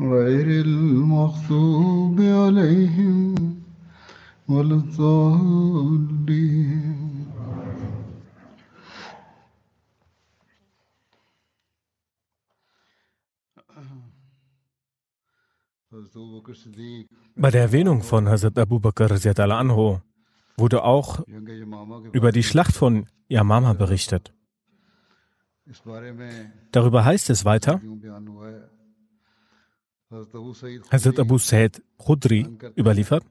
[0.00, 3.34] غير المغضوب عليهم
[4.48, 6.30] ولا الضالين
[17.34, 20.00] Bei der Erwähnung von Hazrat Abu Bakr Raziat anho
[20.56, 21.20] wurde auch
[22.12, 24.32] über die Schlacht von Yamama berichtet.
[26.72, 27.80] Darüber heißt es weiter,
[30.91, 33.23] Hazrat Abu Said Khudri überliefert,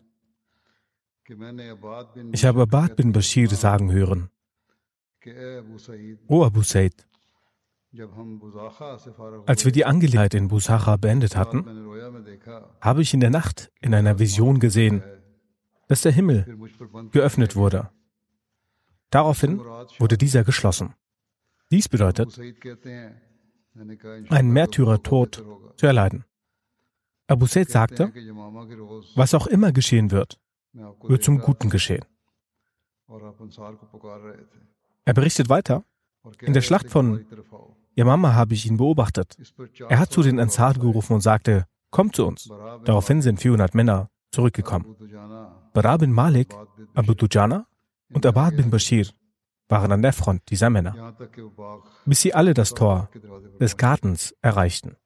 [2.32, 4.30] ich habe Abad bin Bashir sagen hören,
[6.28, 7.06] O Abu Said,
[9.46, 11.64] als wir die Angelegenheit in Busacha beendet hatten,
[12.80, 15.02] habe ich in der Nacht in einer Vision gesehen,
[15.89, 16.58] dass der Himmel
[17.12, 17.90] geöffnet wurde.
[19.11, 19.61] Daraufhin
[19.98, 20.95] wurde dieser geschlossen.
[21.70, 22.39] Dies bedeutet,
[24.28, 25.45] einen Märtyrertod
[25.77, 26.24] zu erleiden.
[27.27, 28.12] Abu Said sagte,
[29.14, 30.39] was auch immer geschehen wird,
[30.73, 32.05] wird zum Guten geschehen.
[35.05, 35.84] Er berichtet weiter,
[36.40, 37.27] in der Schlacht von
[37.95, 39.36] Yamama habe ich ihn beobachtet.
[39.89, 42.48] Er hat zu den Ansar gerufen und sagte, kommt zu uns.
[42.84, 44.96] Daraufhin sind 400 Männer zurückgekommen.
[45.73, 46.55] Bara bin Malik,
[46.95, 47.67] Abu Dujana
[48.13, 49.08] und Abad bin Bashir
[49.68, 51.17] waren an der Front dieser Männer,
[52.05, 53.08] bis sie alle das Tor
[53.61, 54.96] des Gartens erreichten.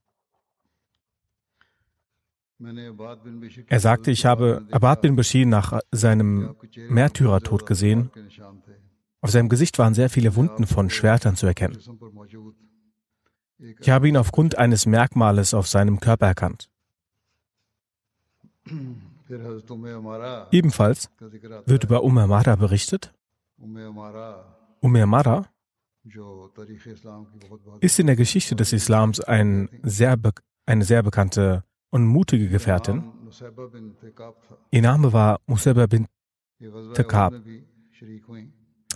[3.69, 6.57] Er sagte, ich habe Abad bin Bashir nach seinem
[6.89, 8.11] Märtyrertod gesehen.
[9.21, 11.79] Auf seinem Gesicht waren sehr viele Wunden von Schwertern zu erkennen.
[13.81, 16.69] Ich habe ihn aufgrund eines Merkmales auf seinem Körper erkannt.
[20.51, 21.11] Ebenfalls
[21.67, 23.13] wird über Umar berichtet.
[24.81, 25.51] Umar
[27.81, 30.17] ist in der Geschichte des Islams ein sehr
[30.67, 33.04] eine sehr bekannte und mutige Gefährtin.
[34.71, 36.06] Ihr Name war Musabba bin
[36.94, 37.34] Takab.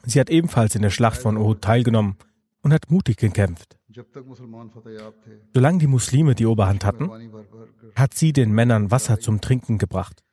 [0.04, 2.16] Sie hat ebenfalls in der Schlacht von Uhud teilgenommen
[2.62, 3.78] und hat mutig gekämpft.
[5.54, 7.10] Solange die Muslime die Oberhand hatten,
[7.94, 10.24] hat sie den Männern Wasser zum Trinken gebracht.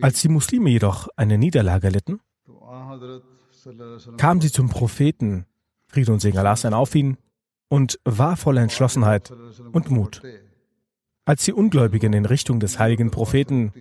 [0.00, 2.20] Als die Muslime jedoch eine Niederlage litten,
[4.16, 5.46] kam sie zum Propheten,
[5.88, 7.16] Friede und Segen Allah sein auf ihn,
[7.68, 9.32] und war voller Entschlossenheit
[9.72, 10.22] und Mut.
[11.24, 13.72] Als die Ungläubigen in Richtung des heiligen Propheten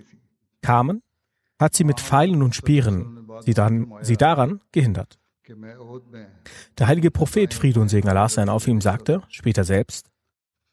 [0.62, 1.02] kamen,
[1.60, 5.20] hat sie mit Pfeilen und Speeren sie, dann, sie daran gehindert.
[6.78, 10.10] Der heilige Prophet, Friede und Segen Allah sein auf ihm, sagte später selbst,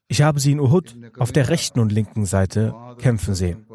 [0.08, 3.66] ich habe sie in Uhud auf der rechten und linken Seite kämpfen sehen.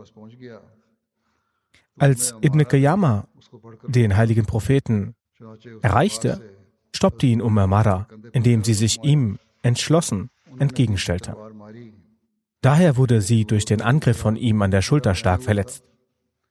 [1.97, 3.27] Als Ibn Qayyama
[3.83, 5.15] den heiligen Propheten
[5.81, 6.41] erreichte,
[6.95, 10.29] stoppte ihn Umar Mara, indem sie sich ihm entschlossen
[10.59, 11.35] entgegenstellte.
[12.61, 15.83] Daher wurde sie durch den Angriff von ihm an der Schulter stark verletzt.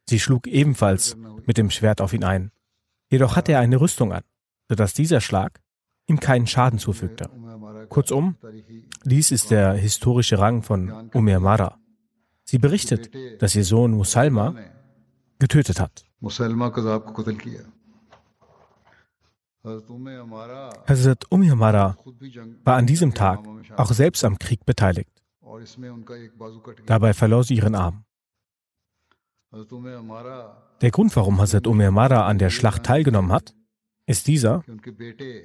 [0.08, 1.16] Sie schlug ebenfalls
[1.46, 2.50] mit dem Schwert auf ihn ein.
[3.10, 4.24] Jedoch hatte er eine Rüstung an,
[4.68, 5.60] sodass dieser Schlag
[6.06, 7.30] ihm keinen Schaden zufügte.
[7.88, 8.36] Kurzum,
[9.04, 11.78] dies ist der historische Rang von Umar Mara.
[12.44, 13.10] Sie berichtet,
[13.40, 14.54] dass ihr Sohn Musalma
[15.38, 16.04] getötet hat.
[20.88, 21.96] Hazrat Umar Mara
[22.64, 23.40] war an diesem Tag
[23.76, 25.19] auch selbst am Krieg beteiligt.
[26.86, 28.04] Dabei verlor sie ihren Arm.
[30.80, 33.54] Der Grund, warum Hazrat Umar Mara an der Schlacht teilgenommen hat,
[34.06, 34.62] ist dieser,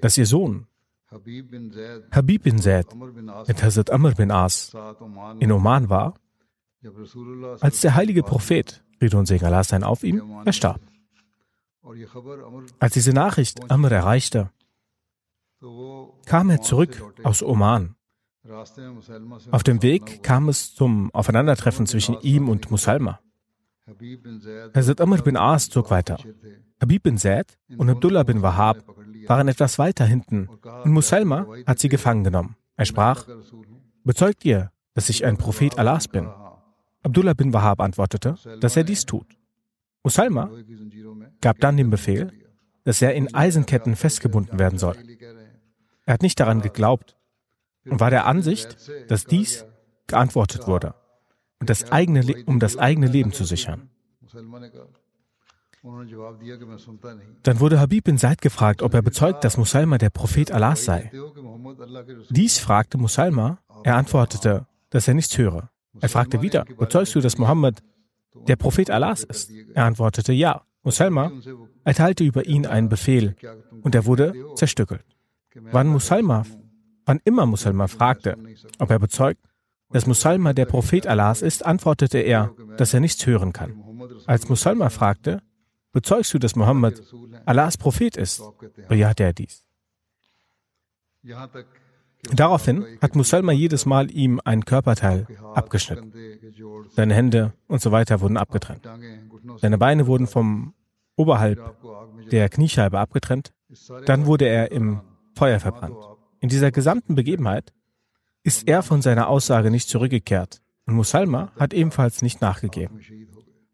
[0.01, 0.67] dass ihr Sohn
[1.11, 2.87] Habib bin Zaid
[3.47, 4.75] mit Hazrat Amr bin As
[5.39, 6.15] in Oman war,
[7.61, 10.81] als der heilige Prophet, Friede und Segen Allah sein auf ihm, verstarb.
[12.79, 14.51] Als diese Nachricht Amr erreichte,
[16.25, 17.94] kam er zurück aus Oman.
[19.51, 23.19] Auf dem Weg kam es zum Aufeinandertreffen zwischen ihm und Musalma.
[24.75, 26.17] Hazrat Amr bin As zog weiter.
[26.81, 28.83] Habib bin Zaid und Abdullah bin Wahab
[29.27, 30.47] waren etwas weiter hinten
[30.83, 32.55] und Musalma hat sie gefangen genommen.
[32.75, 33.25] Er sprach,
[34.03, 36.27] bezeugt ihr, dass ich ein Prophet Allahs bin?
[37.01, 39.37] Abdullah bin Wahab antwortete, dass er dies tut.
[40.03, 40.51] Musalma
[41.41, 42.31] gab dann den Befehl,
[42.83, 44.95] dass er in Eisenketten festgebunden werden soll.
[46.05, 47.15] Er hat nicht daran geglaubt
[47.85, 48.77] war der Ansicht,
[49.07, 49.65] dass dies
[50.07, 50.95] geantwortet wurde,
[51.59, 53.89] und das eigene, um das eigene Leben zu sichern.
[57.43, 61.11] Dann wurde Habib bin Said gefragt, ob er bezeugt, dass Musalma der Prophet Allahs sei.
[62.29, 63.59] Dies fragte Musalma.
[63.83, 65.69] Er antwortete, dass er nichts höre.
[66.01, 67.83] Er fragte wieder, bezeugst du, dass Mohammed
[68.47, 69.51] der Prophet Allahs ist?
[69.73, 70.63] Er antwortete ja.
[70.81, 71.31] Musalma
[71.83, 73.35] erteilte über ihn einen Befehl
[73.81, 75.03] und er wurde zerstückelt.
[75.71, 76.45] Wann Musalma,
[77.05, 78.37] wann immer Musalma fragte,
[78.79, 79.41] ob er bezeugt,
[79.91, 83.81] dass Musalma der Prophet Allahs ist, antwortete er, dass er nichts hören kann.
[84.25, 85.41] Als Musalma fragte,
[85.95, 87.01] Bezeugst du, dass Mohammed
[87.45, 88.43] Allahs Prophet ist?
[88.89, 89.63] Bejahte er dies.
[92.33, 96.11] Daraufhin hat Musalma jedes Mal ihm ein Körperteil abgeschnitten.
[96.89, 98.85] Seine Hände und so weiter wurden abgetrennt.
[99.61, 100.73] Seine Beine wurden vom
[101.15, 101.61] oberhalb
[102.29, 103.53] der Kniescheibe abgetrennt.
[104.05, 104.99] Dann wurde er im
[105.33, 105.95] Feuer verbrannt.
[106.45, 107.73] In dieser gesamten Begebenheit
[108.43, 112.99] ist er von seiner Aussage nicht zurückgekehrt und Musalma hat ebenfalls nicht nachgegeben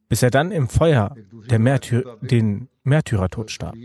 [0.07, 1.13] bis er dann im Feuer
[1.49, 3.75] Märtyr, den Märtyrertod starb.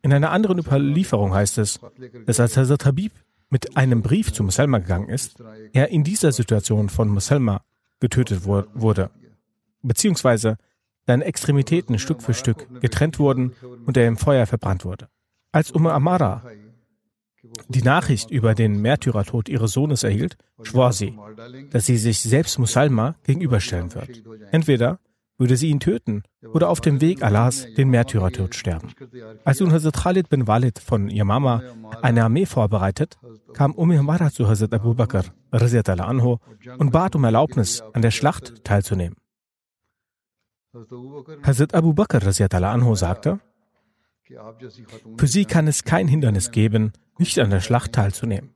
[0.00, 1.78] In einer anderen Überlieferung heißt es,
[2.24, 3.12] dass als Hazrat Habib
[3.50, 5.42] mit einem Brief zu Musalma gegangen ist,
[5.74, 7.62] er in dieser Situation von Musalma
[8.00, 9.10] getötet wurde,
[9.82, 10.56] beziehungsweise
[11.06, 13.52] seine Extremitäten Stück für Stück getrennt wurden
[13.84, 15.08] und er im Feuer verbrannt wurde.
[15.52, 16.42] Als Umar Amara
[17.68, 21.18] die Nachricht über den Märtyrertod ihres Sohnes erhielt, schwor sie,
[21.70, 24.22] dass sie sich selbst Musalma gegenüberstellen wird.
[24.50, 24.98] Entweder
[25.38, 26.22] würde sie ihn töten
[26.52, 28.92] oder auf dem Weg Allahs den Märtyrertod sterben.
[29.44, 31.62] Als nun Hazrat Khalid bin Walid von Mama
[32.00, 33.18] eine Armee vorbereitet,
[33.52, 33.90] kam Umm
[34.30, 36.36] zu Hazrat Abu Bakr anhu,
[36.78, 39.16] und bat um Erlaubnis, an der Schlacht teilzunehmen.
[41.42, 43.40] Hazrat Abu Bakr anhu sagte,
[45.16, 48.54] für sie kann es kein Hindernis geben, nicht an der Schlacht teilzunehmen.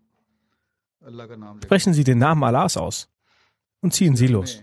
[1.63, 3.09] Sprechen Sie den Namen Allahs aus
[3.81, 4.63] und ziehen Sie los.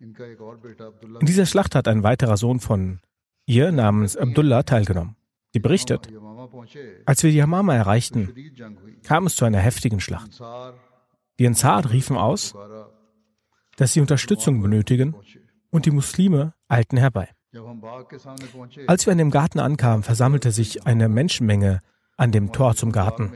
[0.00, 3.00] In dieser Schlacht hat ein weiterer Sohn von
[3.46, 5.16] ihr namens Abdullah teilgenommen.
[5.52, 6.08] Sie berichtet,
[7.06, 8.34] als wir die Yamama erreichten,
[9.02, 10.40] kam es zu einer heftigen Schlacht.
[11.38, 12.54] Die Ansar riefen aus,
[13.76, 15.14] dass sie Unterstützung benötigen
[15.70, 17.28] und die Muslime eilten herbei.
[18.86, 21.80] Als wir an dem Garten ankamen, versammelte sich eine Menschenmenge
[22.16, 23.32] an dem Tor zum Garten.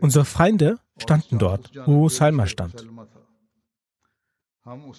[0.00, 2.86] Unsere Feinde standen dort, wo Salma stand.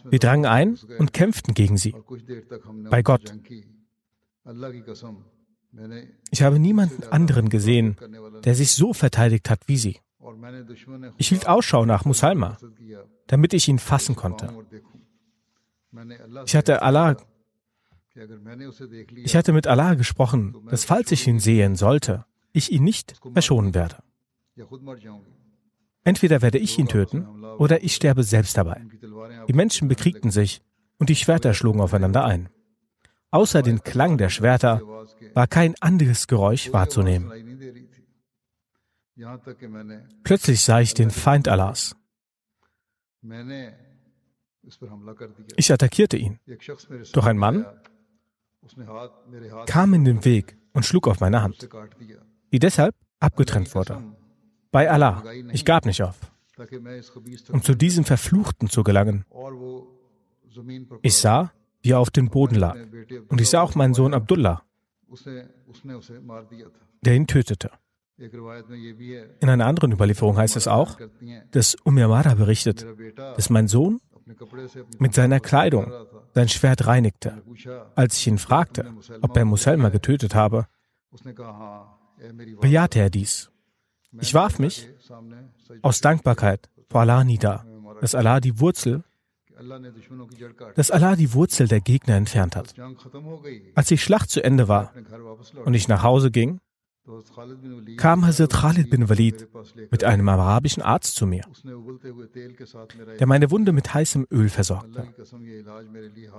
[0.09, 1.95] Wir drangen ein und kämpften gegen sie.
[2.89, 3.33] Bei Gott.
[6.31, 7.97] Ich habe niemanden anderen gesehen,
[8.43, 9.99] der sich so verteidigt hat wie sie.
[11.17, 12.57] Ich hielt Ausschau nach Musalma,
[13.27, 14.51] damit ich ihn fassen konnte.
[16.45, 17.17] Ich hatte Allah,
[19.15, 22.25] ich hatte mit Allah gesprochen, dass falls ich ihn sehen sollte,
[22.59, 23.97] ich ihn nicht verschonen werde.
[26.03, 28.85] Entweder werde ich ihn töten oder ich sterbe selbst dabei.
[29.47, 30.61] Die Menschen bekriegten sich
[30.97, 32.49] und die Schwerter schlugen aufeinander ein.
[33.31, 34.81] Außer den Klang der Schwerter
[35.33, 37.31] war kein anderes Geräusch wahrzunehmen.
[40.23, 41.95] Plötzlich sah ich den Feind Allahs.
[45.57, 46.39] Ich attackierte ihn.
[47.13, 47.65] Doch ein Mann
[49.65, 51.69] kam in den Weg und schlug auf meine Hand,
[52.51, 54.01] die deshalb abgetrennt wurde.
[54.71, 56.17] Bei Allah, ich gab nicht auf
[57.51, 59.25] um zu diesem Verfluchten zu gelangen.
[61.01, 61.51] Ich sah,
[61.81, 62.75] wie er auf dem Boden lag.
[63.29, 64.63] Und ich sah auch meinen Sohn Abdullah,
[67.01, 67.71] der ihn tötete.
[68.17, 70.97] In einer anderen Überlieferung heißt es auch,
[71.51, 74.01] dass Umayamara berichtet, dass mein Sohn
[74.99, 75.91] mit seiner Kleidung
[76.33, 77.41] sein Schwert reinigte.
[77.95, 80.67] Als ich ihn fragte, ob er Muselma getötet habe,
[82.61, 83.51] bejahte er dies.
[84.19, 84.89] Ich warf mich
[85.81, 87.65] aus Dankbarkeit vor Allah nieder,
[88.01, 89.03] dass Allah die Wurzel
[90.75, 92.73] dass Allah die Wurzel der Gegner entfernt hat.
[93.75, 94.93] Als die Schlacht zu Ende war
[95.65, 96.61] und ich nach Hause ging,
[97.97, 99.47] kam Hazrat Khalid bin Walid
[99.91, 101.43] mit einem arabischen Arzt zu mir,
[103.19, 105.07] der meine Wunde mit heißem Öl versorgte.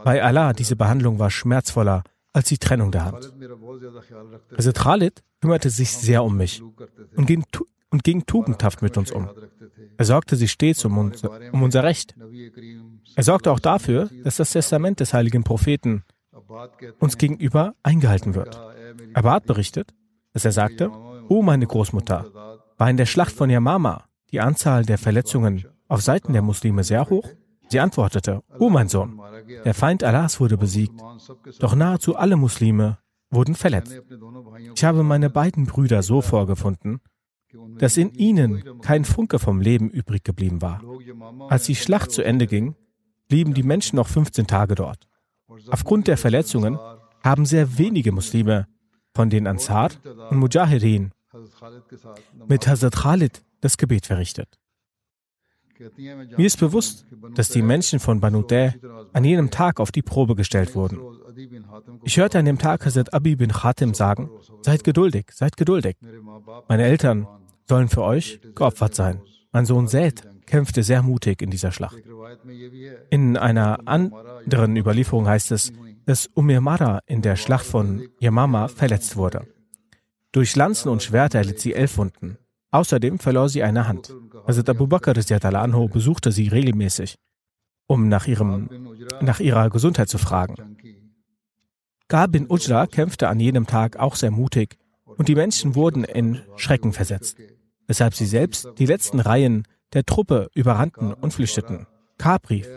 [0.04, 3.32] Bei Allah, diese Behandlung war schmerzvoller als die Trennung der Hand.
[4.56, 6.62] Hazrat Khalid kümmerte sich sehr um mich
[7.16, 7.44] und ging,
[7.90, 9.28] und ging tugendhaft mit uns um.
[9.96, 12.14] Er sorgte sich stets um, uns, um unser Recht.
[13.16, 16.04] Er sorgte auch dafür, dass das Testament des heiligen Propheten
[16.98, 18.60] uns gegenüber eingehalten wird.
[19.14, 19.92] Abad berichtet,
[20.32, 20.90] dass er sagte,
[21.28, 26.32] O meine Großmutter, war in der Schlacht von Yamama die Anzahl der Verletzungen auf Seiten
[26.32, 27.28] der Muslime sehr hoch?
[27.70, 29.20] Sie antwortete, O mein Sohn,
[29.64, 31.00] der Feind Allahs wurde besiegt,
[31.60, 32.98] doch nahezu alle Muslime
[33.30, 34.00] wurden verletzt.
[34.74, 37.00] Ich habe meine beiden Brüder so vorgefunden,
[37.78, 40.82] dass in ihnen kein Funke vom Leben übrig geblieben war.
[41.48, 42.74] Als die Schlacht zu Ende ging,
[43.28, 45.08] blieben die Menschen noch 15 Tage dort.
[45.68, 46.78] Aufgrund der Verletzungen
[47.22, 48.66] haben sehr wenige Muslime
[49.14, 49.90] von den Ansar
[50.30, 51.12] und Mujahideen
[52.48, 54.59] mit Hazrat Khalid das Gebet verrichtet.
[56.36, 58.72] Mir ist bewusst, dass die Menschen von Banu Day
[59.12, 60.98] an jenem Tag auf die Probe gestellt wurden.
[62.04, 64.30] Ich hörte an dem Tag Hazrat Abi bin Khatim sagen,
[64.62, 65.96] seid geduldig, seid geduldig.
[66.68, 67.26] Meine Eltern
[67.68, 69.22] sollen für euch geopfert sein.
[69.52, 71.96] Mein Sohn Zaid kämpfte sehr mutig in dieser Schlacht.
[73.10, 75.72] In einer anderen Überlieferung heißt es,
[76.04, 79.46] dass Umir Mara in der Schlacht von Yamama verletzt wurde.
[80.32, 82.38] Durch Lanzen und Schwerter erlitt sie elf Wunden.
[82.70, 84.14] Außerdem verlor sie eine Hand.
[84.46, 85.14] Hazrat Abu Bakr
[85.54, 87.16] anho besuchte sie regelmäßig,
[87.86, 88.68] um nach, ihrem,
[89.20, 90.76] nach ihrer Gesundheit zu fragen.
[92.08, 96.40] Gar bin Ujra kämpfte an jenem Tag auch sehr mutig und die Menschen wurden in
[96.56, 97.36] Schrecken versetzt,
[97.86, 101.86] weshalb sie selbst die letzten Reihen der Truppe überrannten und flüchteten.
[102.18, 102.68] Kab rief,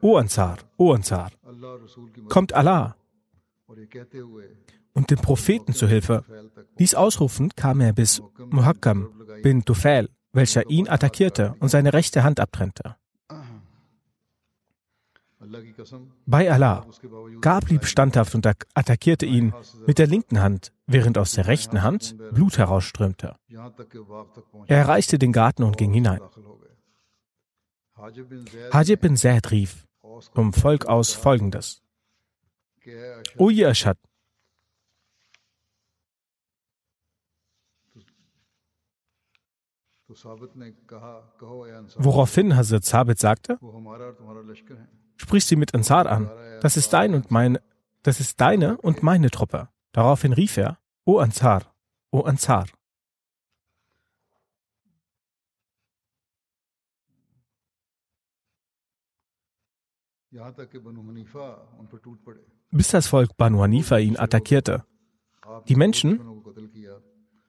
[0.00, 1.30] O Ansar, O Ansar,
[2.28, 2.96] kommt Allah
[4.92, 6.24] und dem Propheten zu Hilfe.
[6.78, 9.08] Dies ausrufend kam er bis Muhakkam
[9.42, 12.96] bin Tufail, welcher ihn attackierte und seine rechte Hand abtrennte.
[16.26, 16.86] Bei Allah.
[17.40, 19.52] Gar blieb standhaft und attackierte ihn
[19.86, 23.36] mit der linken Hand, während aus der rechten Hand Blut herausströmte.
[24.66, 26.20] Er erreichte den Garten und ging hinein.
[27.96, 29.86] Hajib bin Zaid rief
[30.32, 31.82] vom Volk aus folgendes.
[33.36, 33.98] O ihr Aschad,
[41.98, 43.58] Woraufhin Hazrat Sabit sagte,
[45.16, 46.30] sprich sie mit Ansar an.
[46.60, 47.60] Das ist dein und meine,
[48.02, 49.68] das ist deine und meine Truppe.
[49.92, 51.62] Daraufhin rief er, O Ansar,
[52.10, 52.66] O Ansar.
[62.70, 64.84] Bis das Volk Banu Hanifa ihn attackierte.
[65.68, 66.20] Die Menschen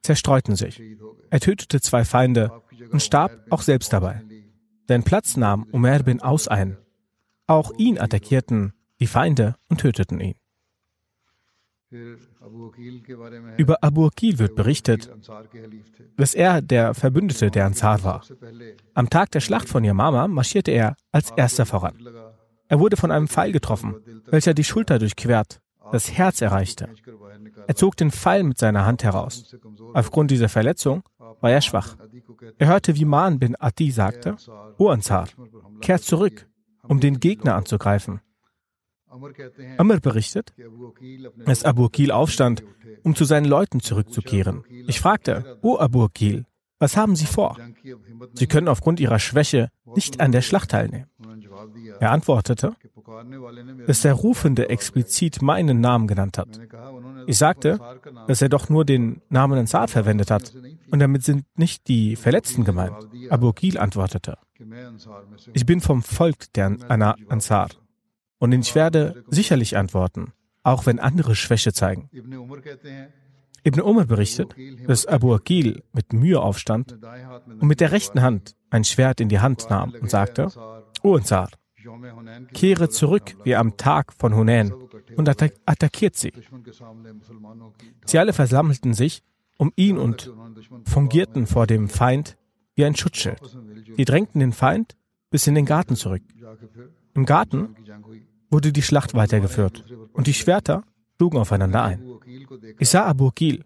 [0.04, 0.82] zerstreuten sich.
[1.30, 2.52] Er tötete zwei Feinde
[2.92, 4.22] und starb auch selbst dabei.
[4.88, 6.78] Sein Platz nahm Umar bin Aus ein.
[7.48, 10.36] Auch ihn attackierten die Feinde und töteten ihn.
[13.58, 15.12] Über Abu Akil wird berichtet,
[16.18, 18.24] dass er der Verbündete der Ansar war.
[18.94, 21.96] Am Tag der Schlacht von Yamama marschierte er als erster voran.
[22.68, 23.96] Er wurde von einem Pfeil getroffen,
[24.26, 26.90] welcher die Schulter durchquert, das Herz erreichte.
[27.68, 29.56] Er zog den Pfeil mit seiner Hand heraus.
[29.94, 31.98] Aufgrund dieser Verletzung war er schwach.
[32.58, 34.36] Er hörte, wie Maan bin Adi sagte,
[34.78, 35.28] O Ansar,
[35.82, 36.48] kehrt zurück,
[36.88, 38.22] um den Gegner anzugreifen.
[39.78, 40.54] Amr berichtet,
[41.46, 42.64] dass Abu Akil aufstand,
[43.04, 44.64] um zu seinen Leuten zurückzukehren.
[44.88, 46.46] Ich fragte, O Abu Akil,
[46.80, 47.58] was haben Sie vor?
[48.34, 51.08] Sie können aufgrund Ihrer Schwäche nicht an der Schlacht teilnehmen.
[52.00, 52.76] Er antwortete,
[53.88, 56.60] dass der Rufende explizit meinen Namen genannt hat.
[57.28, 57.80] Ich sagte,
[58.28, 60.54] dass er doch nur den Namen Ansar verwendet hat
[60.92, 62.96] und damit sind nicht die Verletzten gemeint.
[63.30, 64.38] Abu Ghil antwortete,
[65.54, 67.70] ich bin vom Volk der Ansar
[68.40, 72.10] und ich werde sicherlich antworten, auch wenn andere Schwäche zeigen.
[73.66, 74.56] Ibn Umar berichtet,
[74.88, 76.98] dass Abu Akil mit Mühe aufstand
[77.48, 80.50] und mit der rechten Hand ein Schwert in die Hand nahm und sagte,
[81.04, 81.50] Ansar,
[82.54, 84.74] kehre zurück wie am Tag von Hunain
[85.16, 86.34] und attack attackiert sie.
[88.06, 89.22] Sie alle versammelten sich
[89.58, 90.34] um ihn und
[90.86, 92.38] fungierten vor dem Feind
[92.76, 93.40] wie ein Schutzschild.
[93.96, 94.96] Sie drängten den Feind
[95.30, 96.24] bis in den Garten zurück.
[97.14, 97.76] Im Garten
[98.50, 100.84] wurde die Schlacht weitergeführt und die Schwerter
[101.18, 102.04] schlugen aufeinander ein.
[102.80, 103.64] Ich sah Abu Akil,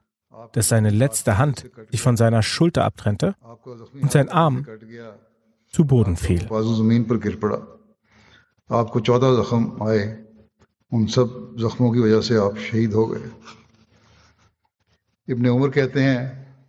[0.52, 3.36] dass seine letzte Hand sich von seiner Schulter abtrennte
[3.94, 4.66] und sein Arm
[5.78, 6.42] zu Boden fiel.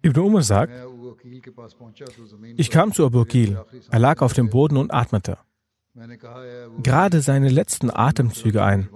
[0.02, 0.72] Ibn Umar sagt,
[2.56, 3.58] ich kam zu Abu Ghil,
[3.90, 5.38] er lag auf dem Boden und atmete.
[6.82, 8.88] Gerade seine letzten Atemzüge ein.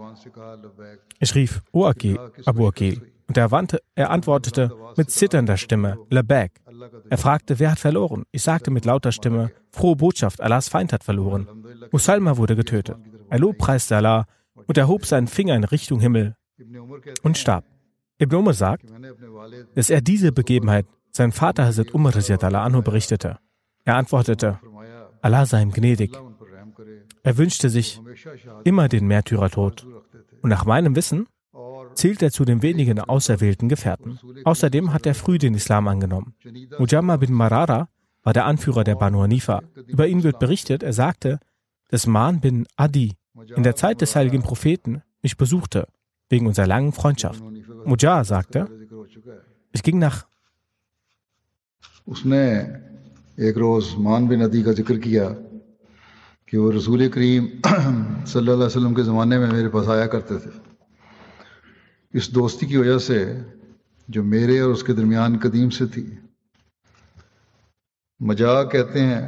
[1.21, 6.62] Ich rief, O Abu Agil, und er, wandte, er antwortete mit zitternder Stimme, Labek.
[7.09, 8.25] Er fragte, wer hat verloren?
[8.33, 11.47] Ich sagte mit lauter Stimme, frohe Botschaft, Allahs Feind hat verloren.
[11.91, 12.97] Musalma wurde getötet.
[13.29, 14.27] Er lobpreiste Allah
[14.67, 16.37] und erhob seinen Finger in Richtung Himmel
[17.23, 17.65] und starb.
[18.19, 18.85] Ibn Umar sagt,
[19.75, 23.39] dass er diese Begebenheit seinem Vater Hazrat Umar anhu berichtete.
[23.85, 24.59] Er antwortete,
[25.21, 26.17] Allah sei ihm gnädig.
[27.23, 28.01] Er wünschte sich
[28.65, 29.87] immer den Märtyrertod.
[30.43, 31.27] Und nach meinem Wissen
[31.96, 34.20] zählt er zu den wenigen auserwählten Gefährten.
[34.44, 36.34] Außerdem hat er früh den Islam angenommen.
[36.80, 37.90] Mujamma bin Marara
[38.24, 39.62] war der Anführer der Banu Hanifa.
[39.88, 41.40] Über ihn wird berichtet, er sagte,
[41.90, 43.14] dass Man bin Adi
[43.56, 45.88] in der Zeit des heiligen Propheten mich besuchte,
[46.30, 47.42] wegen unserer langen Freundschaft.
[47.86, 49.42] Mujah sagte, जिक्र हो चुका है
[49.76, 50.26] ich ging nach
[52.08, 52.44] उसने
[53.48, 55.26] एक रोज मान बिन अदी का जिक्र किया
[56.48, 57.44] कि वो रसूल करीम
[58.32, 60.52] सल्लल्लाहु अलैहि वसल्लम के ज़माने में मेरे पास आया करते थे
[62.14, 63.20] इस दोस्ती की वजह से
[64.08, 66.06] जो मेरे और उसके दरमियान कदीम से थी
[68.20, 69.24] मजाक कहते हैं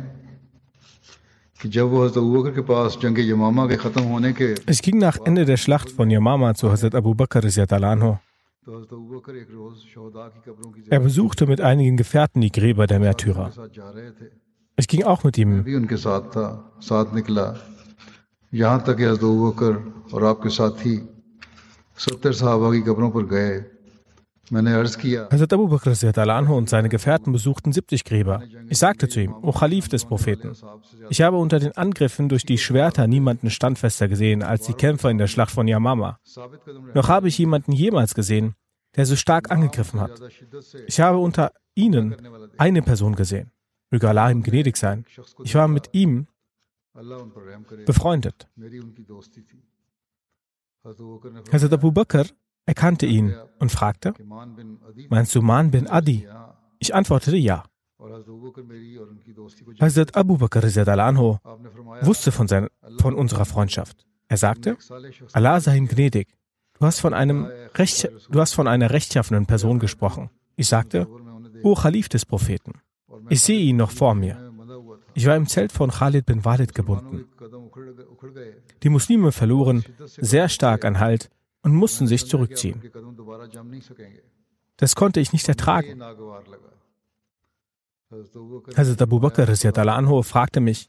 [1.59, 4.81] कि जब वो हजरत अबू बकर के पास जंग यमामा के ख़त्म होने के Ich
[4.81, 8.12] ging nach Ende der Schlacht von Yamama zu Hazrat Abu Bakr radiallahu anhu.
[8.65, 12.41] तो हजरत अबू बकर एक रोज शहदा की कब्रों की Er besuchte mit einigen Gefährten
[12.41, 13.50] die Gräber der Märtyrer.
[13.50, 14.27] के साथ जा रहे थे
[14.77, 15.51] Ich ging auch mit ihm.
[25.30, 28.42] Hazrat Abu Bakr und seine Gefährten besuchten 70 Gräber.
[28.68, 30.52] Ich sagte zu ihm, O Khalif des Propheten,
[31.08, 35.18] ich habe unter den Angriffen durch die Schwerter niemanden standfester gesehen als die Kämpfer in
[35.18, 36.18] der Schlacht von Yamama.
[36.94, 38.54] Noch habe ich jemanden jemals gesehen,
[38.96, 40.20] der so stark angegriffen hat.
[40.86, 42.16] Ich habe unter ihnen
[42.58, 43.50] eine Person gesehen.
[43.90, 45.04] Möge Allah ihm gnädig sein.
[45.42, 46.26] Ich war mit ihm
[47.86, 48.49] befreundet.
[50.84, 52.26] Hazrat Abu Bakr
[52.66, 54.12] erkannte ihn und fragte,
[55.08, 56.28] meinst du Man bin Adi?
[56.78, 57.64] Ich antwortete ja.
[59.80, 60.62] Hazrat Abu Bakr
[60.99, 61.38] Anho
[62.02, 62.68] wusste von, seiner,
[63.00, 64.06] von unserer Freundschaft.
[64.28, 64.76] Er sagte,
[65.32, 66.28] Allah sei ihm gnädig.
[66.78, 70.28] Du hast von, einem Recht, du hast von einer rechtschaffenen Person gesprochen.
[70.56, 71.06] Ich sagte,
[71.62, 72.73] O Khalif des Propheten,
[73.30, 74.52] ich sehe ihn noch vor mir.
[75.14, 77.25] Ich war im Zelt von Khalid bin Walid gebunden.
[78.82, 81.30] Die Muslime verloren sehr stark an Halt
[81.63, 82.82] und mussten sich zurückziehen.
[84.76, 86.02] Das konnte ich nicht ertragen.
[88.76, 89.49] Hazrat Abu Bakr
[89.97, 90.89] anhu fragte mich,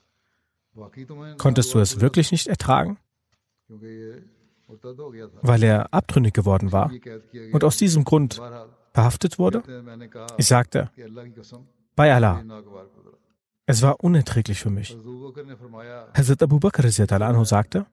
[1.38, 2.98] konntest du es wirklich nicht ertragen?
[5.41, 6.91] Weil er abtrünnig geworden war
[7.52, 8.41] und aus diesem Grund
[8.93, 9.63] verhaftet wurde?
[10.38, 10.91] Ich sagte,
[11.95, 12.43] bei Allah,
[13.65, 14.95] es war unerträglich für mich.
[16.13, 16.89] Hazrat Abu Bakr
[17.45, 17.86] sagte,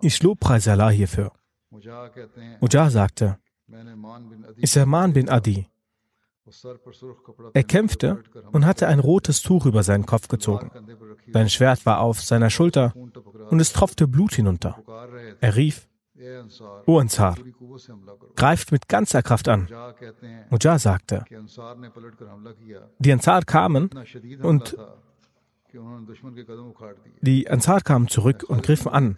[0.00, 1.32] ich lobpreise Allah hierfür.
[2.60, 3.38] Mujah sagte,
[4.56, 5.66] Isserman bin Adi.
[7.54, 10.70] Er kämpfte und hatte ein rotes Tuch über seinen Kopf gezogen.
[11.32, 12.94] Sein Schwert war auf seiner Schulter
[13.50, 14.76] und es tropfte Blut hinunter.
[15.40, 15.88] Er rief,
[16.86, 17.36] O Ansar,
[18.36, 19.68] greift mit ganzer Kraft an.
[20.50, 21.24] Mujah sagte,
[22.98, 23.90] die Ansar kamen
[24.42, 24.76] und
[27.22, 29.16] die Ansar kamen zurück und griffen an.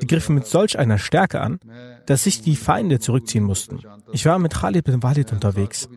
[0.00, 1.58] Die griffen mit solch einer Stärke an,
[2.06, 3.80] dass sich die Feinde zurückziehen mussten.
[4.12, 5.88] Ich war mit Khalid bin Walid unterwegs.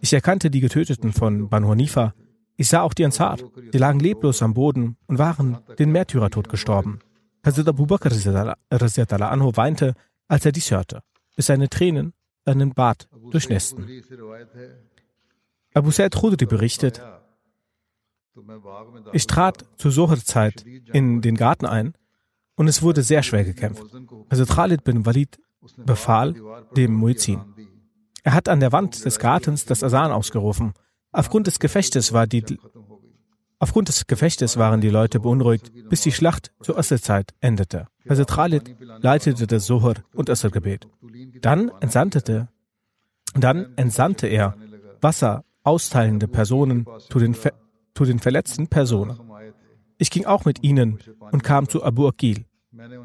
[0.00, 2.14] Ich erkannte die Getöteten von Banu Hanifa.
[2.56, 3.38] Ich sah auch die Ansar.
[3.72, 6.98] Die lagen leblos am Boden und waren den Märtyrertod gestorben.
[7.44, 9.94] Hazrat Abu Bakr weinte,
[10.32, 11.02] als er dies hörte,
[11.36, 12.14] bis seine Tränen
[12.46, 13.86] seinen Bart durchnässten.
[15.74, 17.02] Abu Said Khudri berichtet,
[19.12, 21.92] ich trat zur Zohar-Zeit in den Garten ein
[22.56, 23.84] und es wurde sehr schwer gekämpft.
[24.30, 25.38] Also Khalid bin Walid
[25.76, 26.34] befahl
[26.78, 27.40] dem Muizin.
[28.22, 30.72] Er hat an der Wand des Gartens das Asan ausgerufen.
[31.10, 32.58] Aufgrund des Gefechtes war die
[33.58, 37.91] Aufgrund des Gefechtes waren die Leute beunruhigt, bis die Schlacht zur Ostzeit endete.
[38.08, 40.88] Also Khalid leitete das Sohar und Assergebet.
[41.40, 42.48] Dann entsandte,
[43.34, 44.56] dann entsandte er
[45.00, 47.36] Wasser austeilende Personen zu den,
[47.94, 49.18] zu den verletzten Personen.
[49.98, 50.98] Ich ging auch mit ihnen
[51.30, 52.44] und kam zu Abu Akil.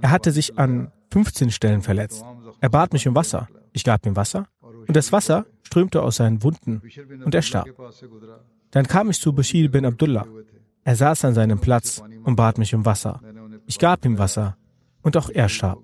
[0.02, 2.24] Er hatte sich an 15 Stellen verletzt.
[2.60, 3.48] Er bat mich um Wasser.
[3.74, 6.82] Ich gab ihm Wasser und das Wasser strömte aus seinen Wunden
[7.24, 7.70] und er starb.
[8.72, 10.26] Dann kam ich zu Bashir bin Abdullah.
[10.84, 13.22] Er saß an seinem Platz und bat mich um Wasser.
[13.66, 14.58] Ich gab ihm Wasser
[15.02, 15.84] und auch er starb.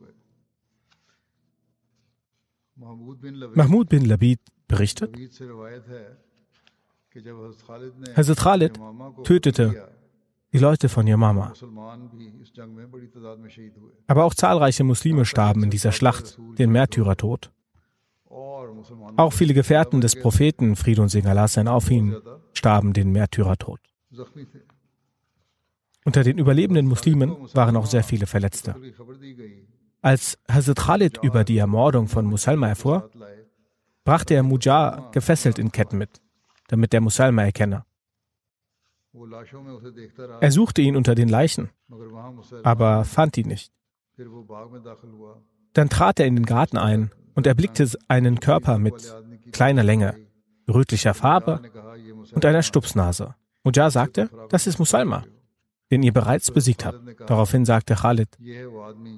[2.75, 5.15] Mahmud bin Labid berichtet,
[8.15, 8.79] Hazrat Khalid
[9.23, 9.89] tötete
[10.51, 11.53] die Leute von Yamama.
[14.07, 17.51] Aber auch zahlreiche Muslime starben in dieser Schlacht, den Märtyrertod.
[19.17, 22.15] Auch viele Gefährten des Propheten, Friede und Segen Allah sein auf ihn,
[22.53, 23.79] starben den Märtyrertod.
[26.05, 28.75] Unter den überlebenden Muslimen waren auch sehr viele Verletzte.
[30.01, 33.09] Als Hazrat Khalid über die Ermordung von Musalma erfuhr,
[34.03, 36.21] brachte er Mujar gefesselt in Ketten mit,
[36.67, 37.85] damit der Musalma erkenne.
[40.41, 41.69] Er suchte ihn unter den Leichen,
[42.63, 43.71] aber fand ihn nicht.
[45.73, 49.15] Dann trat er in den Garten ein und erblickte einen Körper mit
[49.51, 50.15] kleiner Länge,
[50.67, 51.61] rötlicher Farbe
[52.33, 53.35] und einer Stupsnase.
[53.63, 55.23] Mujar sagte, das ist Musalma,
[55.91, 56.99] den ihr bereits besiegt habt.
[57.27, 58.29] Daraufhin sagte Khalid,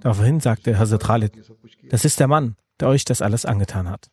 [0.01, 1.31] daraufhin sagte Hazrat Khalid,
[1.89, 4.09] das ist der Mann, der euch das alles angetan hat.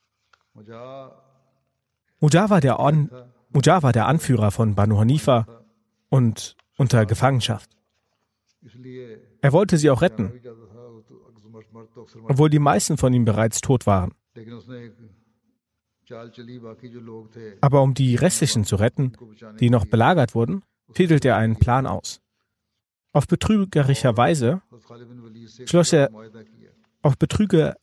[2.20, 5.46] Mujar war der, war der Anführer von Banu Hanifa
[6.08, 7.70] und unter Gefangenschaft.
[9.40, 10.32] Er wollte sie auch retten,
[12.28, 14.12] obwohl die meisten von ihnen bereits tot waren.
[17.60, 19.12] Aber um die restlichen zu retten,
[19.58, 20.62] die noch belagert wurden,
[20.92, 22.21] fädelte er einen Plan aus.
[23.12, 24.62] Auf betrügerischer Weise
[25.66, 26.11] schloss er
[27.03, 27.77] auf betrügerischer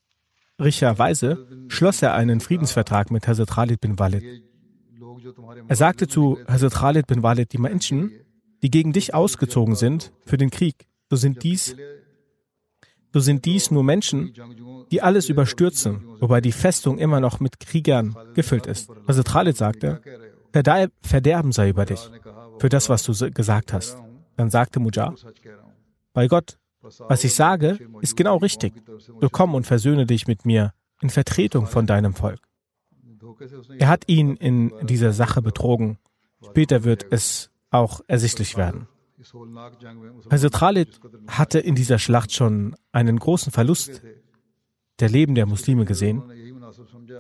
[0.98, 4.24] Weise schloss er einen Friedensvertrag mit Hazrat Khalid bin Walid.
[5.68, 8.12] Er sagte zu Hazrat Khalid bin Walid, die Menschen,
[8.64, 11.76] die gegen dich ausgezogen sind für den Krieg, so sind dies,
[13.14, 14.34] so sind dies nur Menschen,
[14.92, 18.90] die alles überstürzen, wobei die Festung immer noch mit Kriegern gefüllt ist.
[19.08, 20.02] Hazrat Khalid sagte,
[21.02, 22.10] Verderben sei über dich,
[22.58, 23.98] für das, was du gesagt hast.
[24.40, 25.14] Dann sagte Mujah,
[26.14, 28.72] bei Gott, was ich sage, ist genau richtig.
[29.20, 32.40] So komm und versöhne dich mit mir in Vertretung von deinem Volk.
[33.78, 35.98] Er hat ihn in dieser Sache betrogen.
[36.42, 38.88] Später wird es auch ersichtlich werden.
[40.32, 44.02] Hazrat Khalid hatte in dieser Schlacht schon einen großen Verlust
[45.02, 46.24] der Leben der Muslime gesehen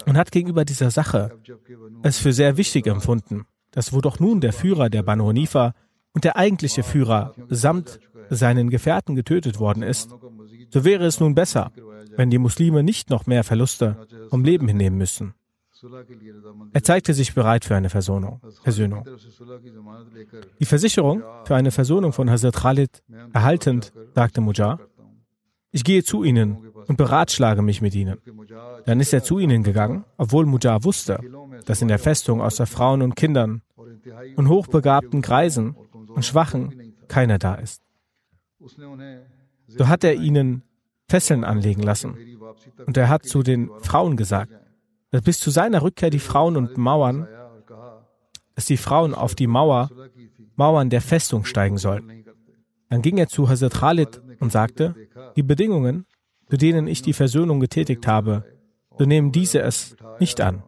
[0.06, 1.38] und hat gegenüber dieser Sache
[2.02, 5.74] es für sehr wichtig empfunden, dass wo doch nun der Führer der Banu Hanifa
[6.14, 10.10] und der eigentliche Führer samt seinen Gefährten getötet worden ist,
[10.70, 11.72] so wäre es nun besser,
[12.16, 15.34] wenn die Muslime nicht noch mehr Verluste vom Leben hinnehmen müssen.
[16.74, 18.42] Er zeigte sich bereit für eine Versöhnung.
[18.64, 19.06] Versöhnung.
[20.60, 23.02] Die Versicherung für eine Versöhnung von Hazrat Khalid
[23.34, 24.80] erhaltend, sagte Mujar,
[25.72, 28.18] ich gehe zu ihnen und beratschlage mich mit ihnen.
[28.86, 31.20] Dann ist er zu ihnen gegangen, obwohl Mujar wusste,
[31.66, 33.62] dass in der Festung außer Frauen und Kindern
[34.36, 35.76] und hochbegabten Greisen
[36.10, 37.82] und Schwachen keiner da ist.
[39.68, 40.64] So hat er ihnen
[41.08, 42.18] Fesseln anlegen lassen.
[42.86, 44.54] Und er hat zu den Frauen gesagt,
[45.12, 47.28] dass bis zu seiner Rückkehr die Frauen und Mauern,
[48.56, 49.90] dass die Frauen auf die Mauer,
[50.56, 52.26] Mauern der Festung steigen sollten.
[52.90, 54.96] Dann ging er zu Hazrat Khalid und sagte,
[55.36, 56.06] die Bedingungen,
[56.50, 58.44] zu denen ich die Versöhnung getätigt habe,
[58.98, 60.64] so nehmen diese es nicht an.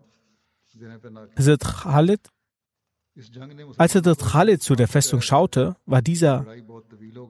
[1.37, 2.21] Hazrat Khalid,
[3.77, 6.45] als Hazrat Khalid zu der Festung schaute, war dieser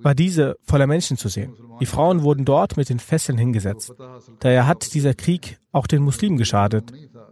[0.01, 1.55] war diese voller Menschen zu sehen.
[1.79, 3.93] Die Frauen wurden dort mit den Fesseln hingesetzt.
[4.39, 6.91] Daher hat dieser Krieg auch den Muslimen geschadet.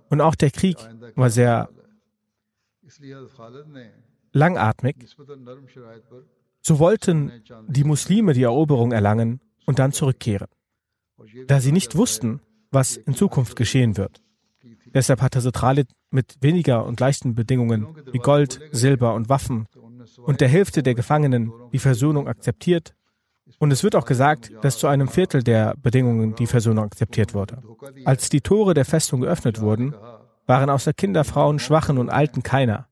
[0.10, 0.78] Und auch der Krieg
[1.15, 1.69] war sehr
[4.32, 4.95] langatmig.
[6.62, 7.32] So wollten
[7.67, 10.48] die Muslime die Eroberung erlangen und dann zurückkehren,
[11.48, 12.41] da sie nicht wussten,
[12.72, 14.22] was in Zukunft geschehen wird.
[14.93, 19.67] Deshalb hat Khalid mit weniger und leichten Bedingungen wie Gold, Silber und Waffen
[20.17, 22.93] und der Hälfte der Gefangenen die Versöhnung akzeptiert.
[23.58, 27.62] Und es wird auch gesagt, dass zu einem Viertel der Bedingungen die Versöhnung akzeptiert wurde.
[28.06, 29.95] Als die Tore der Festung geöffnet wurden,
[30.45, 32.88] waren außer Kinder, Frauen, Schwachen und Alten keiner.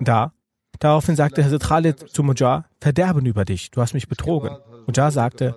[0.00, 0.32] Da,
[0.78, 4.56] daraufhin sagte Khalid zu Mujar, Verderben über dich, du hast mich betrogen.
[4.86, 5.56] Mujar sagte,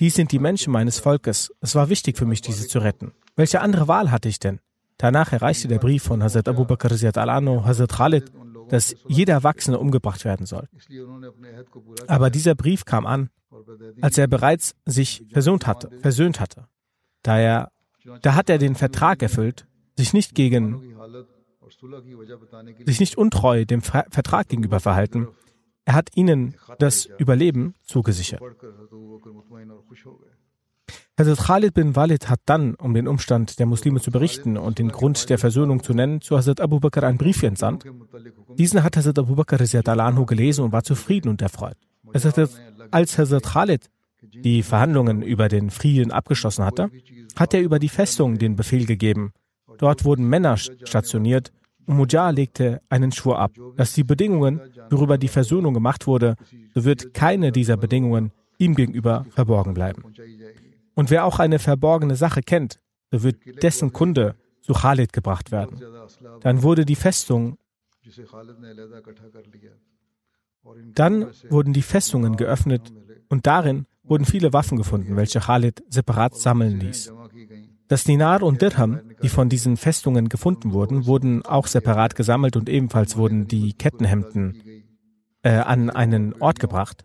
[0.00, 3.12] dies sind die Menschen meines Volkes, es war wichtig für mich, diese zu retten.
[3.36, 4.60] Welche andere Wahl hatte ich denn?
[4.96, 8.32] Danach erreichte der Brief von Hazrat Abu Bakr al-Anno Hazrat Khalid
[8.68, 10.68] dass jeder Erwachsene umgebracht werden soll.
[12.06, 13.30] Aber dieser Brief kam an,
[14.00, 16.66] als er bereits sich versöhnt hatte, versöhnt hatte.
[17.22, 17.70] Daher,
[18.22, 20.96] da hat er den Vertrag erfüllt, sich nicht gegen,
[22.84, 25.28] sich nicht untreu dem Vertrag gegenüber verhalten.
[25.84, 28.40] Er hat ihnen das Überleben zugesichert.
[31.16, 34.88] Hazrat Khalid bin Walid hat dann, um den Umstand der Muslime zu berichten und den
[34.88, 37.84] Grund der Versöhnung zu nennen, zu Hazrat Abu Bakr einen Brief entsandt.
[38.58, 39.60] Diesen hat Hazrat Abu Bakr
[40.00, 41.76] anhu gelesen und war zufrieden und erfreut.
[42.90, 43.90] Als Hazrat Khalid
[44.22, 46.90] die Verhandlungen über den Frieden abgeschlossen hatte,
[47.36, 49.32] hat er über die Festung den Befehl gegeben.
[49.78, 51.52] Dort wurden Männer stationiert
[51.86, 56.36] und Mujar legte einen Schwur ab, dass die Bedingungen, worüber die Versöhnung gemacht wurde,
[56.74, 60.04] so wird keine dieser Bedingungen ihm gegenüber verborgen bleiben.
[60.94, 65.80] Und wer auch eine verborgene Sache kennt, so wird dessen Kunde zu Khalid gebracht werden.
[66.40, 67.58] Dann wurde die Festung
[70.94, 72.92] dann wurden die Festungen geöffnet
[73.28, 77.12] und darin wurden viele Waffen gefunden, welche Khalid separat sammeln ließ.
[77.88, 82.68] Das Dinar und Dirham, die von diesen Festungen gefunden wurden, wurden auch separat gesammelt und
[82.68, 84.62] ebenfalls wurden die Kettenhemden
[85.42, 87.04] äh, an einen Ort gebracht.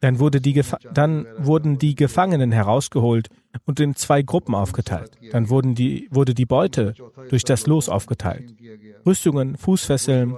[0.00, 3.28] Dann, wurde dann wurden die Gefangenen herausgeholt
[3.66, 5.16] und in zwei Gruppen aufgeteilt.
[5.30, 6.94] Dann die, wurde die Beute
[7.28, 8.52] durch das Los aufgeteilt.
[9.06, 10.34] Rüstungen, Fußfesseln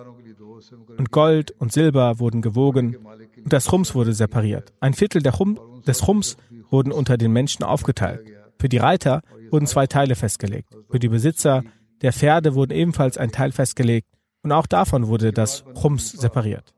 [0.99, 2.97] und Gold und Silber wurden gewogen
[3.43, 4.73] und das Rums wurde separiert.
[4.81, 6.37] Ein Viertel Chum, des Rums
[6.71, 8.21] wurden unter den Menschen aufgeteilt.
[8.59, 9.23] Für die Reiter
[9.55, 10.77] wurden zwei Teile festgelegt.
[10.91, 11.63] Für die Besitzer
[12.03, 14.09] der Pferde wurden ebenfalls ein Teil festgelegt
[14.43, 16.75] und auch davon wurde das Rums separiert.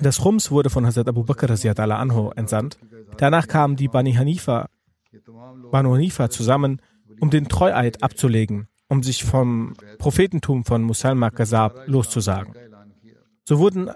[0.00, 2.78] Das Rums wurde von Hazrat Abu Bakr anhu entsandt.
[3.18, 4.68] Danach kamen die Bani Hanifa,
[5.70, 6.80] Banu Hanifa zusammen,
[7.20, 12.54] um den Treueid abzulegen, um sich vom Prophetentum von Musalma Ghazab loszusagen.
[13.44, 13.90] So wurden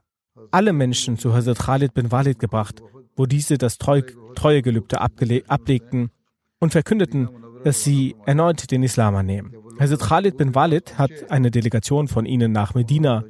[0.51, 2.83] alle Menschen zu Hazrat Khalid bin Walid gebracht,
[3.17, 4.03] wo diese das Treu
[4.35, 6.11] Treuegelübde ablegten
[6.59, 7.31] und verkündeten,
[7.67, 9.53] dass sie erneut den Islam annehmen.
[9.81, 13.25] Hazrat Khalid bin Walid hat eine Delegation von ihnen nach Medina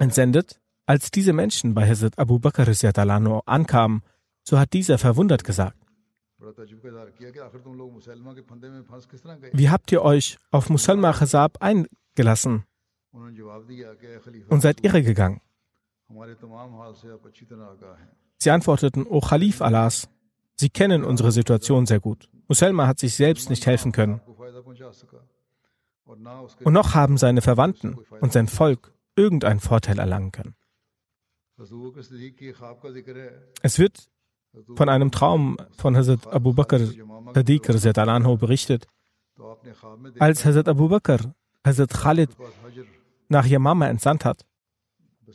[0.00, 2.66] entsendet als diese Menschen bei Hazrat Abu Bakr
[3.46, 4.02] ankamen,
[4.42, 5.76] so hat dieser verwundert gesagt,
[9.52, 12.64] wie habt ihr euch auf Musalma Khazab eingelassen
[14.48, 15.40] und seid irregegangen?
[18.38, 20.08] Sie antworteten, O Khalif Allahs,
[20.56, 22.28] Sie kennen unsere Situation sehr gut.
[22.48, 24.20] Musalma hat sich selbst nicht helfen können.
[26.64, 30.54] Und noch haben seine Verwandten und sein Volk irgendeinen Vorteil erlangen können.
[33.62, 34.08] Es wird
[34.76, 36.78] von einem Traum von Hazrat Abu Bakr
[37.34, 37.66] Sadiq
[38.38, 38.86] berichtet.
[40.18, 41.34] Als Hazrat Abu Bakr
[41.66, 42.30] Hazrat Khalid
[43.28, 44.46] nach Yamama entsandt hat,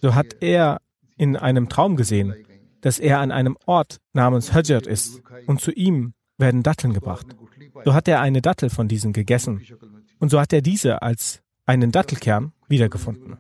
[0.02, 0.82] so hat er
[1.17, 2.34] in einem Traum gesehen,
[2.82, 7.28] dass er an einem Ort namens Hajar ist und zu ihm werden Datteln gebracht.
[7.86, 9.62] So hat er eine Dattel von diesen gegessen
[10.19, 13.38] und so hat er diese als einen Dattelkern wiedergefunden.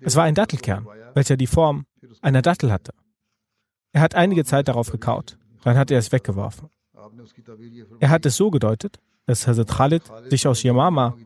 [0.00, 1.86] Es war ein Dattelkern, welcher die Form
[2.20, 2.92] einer Dattel hatte.
[3.92, 6.68] Er hat einige Zeit darauf gekaut, dann hat er es weggeworfen.
[8.00, 11.16] Er hat es so gedeutet, dass Hazrat Khalid sich aus Yamama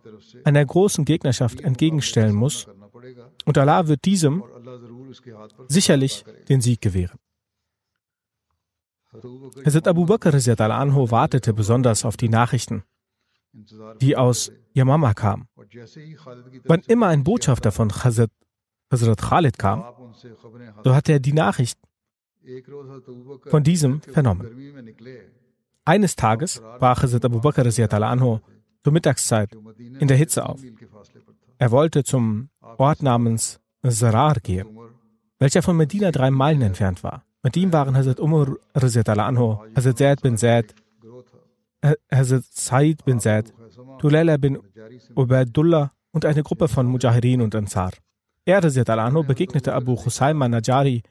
[0.44, 2.66] einer großen Gegnerschaft entgegenstellen muss
[3.44, 4.42] und Allah wird diesem
[5.68, 7.18] sicherlich den Sieg gewähren.
[9.64, 10.34] Hazrat Abu Bakr
[10.70, 12.84] anhu wartete besonders auf die Nachrichten,
[14.00, 15.48] die aus Yamama kamen.
[16.64, 18.30] Wann immer ein Botschafter von Hazrat
[18.90, 19.84] Hazrat Khalid kam,
[20.84, 21.78] so hat er die Nachricht
[23.46, 24.46] von diesem vernommen.
[25.84, 28.40] Eines Tages war Hazrat Abu Bakr anhu
[28.82, 29.50] zur Mittagszeit
[29.98, 30.60] in der Hitze auf.
[31.58, 34.78] Er wollte zum Ort namens Zarar gehen,
[35.38, 37.25] welcher von Medina drei Meilen entfernt war.
[37.46, 40.74] Mit ihm waren Hazrat Umar anhu, Hazrat Zaid bin Zaid,
[42.10, 43.54] Hazrat Said bin Zaid,
[44.00, 44.58] Tulayla bin
[45.14, 47.92] Ubaidullah und eine Gruppe von Mujahirin und Ansar.
[48.44, 51.04] Er, anhu, begegnete Abu Husayma Najari,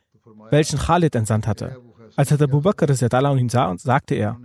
[0.49, 1.77] welchen Khalid entsandt hatte.
[2.17, 4.37] Als er Abu Bakr anhu ihn sah, sagte er,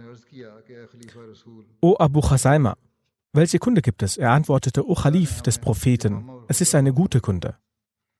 [1.80, 2.76] O Abu Husayma,
[3.32, 4.16] welche Kunde gibt es?
[4.16, 7.56] Er antwortete, O Khalif des Propheten, es ist eine gute Kunde.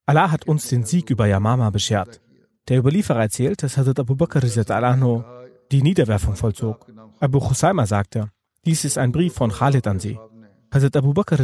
[0.06, 2.20] Allah hat uns den Sieg über Yamama beschert.
[2.68, 6.87] Der Überlieferer erzählt, dass Hazrat Abu Bakr die Niederwerfung vollzog.
[7.20, 8.31] Abu Husayma sagte,
[8.64, 10.18] dies ist ein Brief von Khalid an sie.
[10.73, 11.38] Hazrat Abu Bakr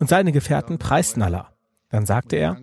[0.00, 1.52] und seine Gefährten preisten Allah.
[1.88, 2.60] Dann sagte er,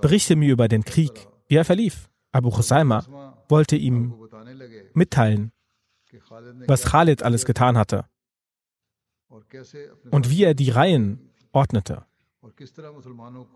[0.00, 2.08] berichte mir über den Krieg, wie er verlief.
[2.32, 4.14] Abu Husayma wollte ihm
[4.94, 5.52] mitteilen,
[6.66, 8.06] was Khalid alles getan hatte
[10.10, 12.04] und wie er die Reihen ordnete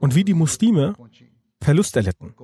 [0.00, 0.94] und wie die Muslime
[1.60, 2.34] Verlust erlitten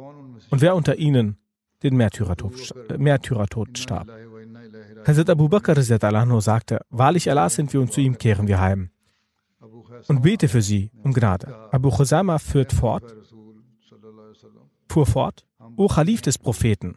[0.50, 1.36] und wer unter ihnen
[1.82, 4.10] den Märtyrertod, Märtyrertod starb.
[5.06, 8.90] Hazrat Abu Bakr sagte, wahrlich Allah sind wir und zu ihm kehren wir heim
[10.08, 11.70] und bete für sie um Gnade.
[11.70, 13.14] Abu Khusama führt fort,
[14.88, 15.46] fuhr fort,
[15.76, 16.96] O Khalif des Propheten,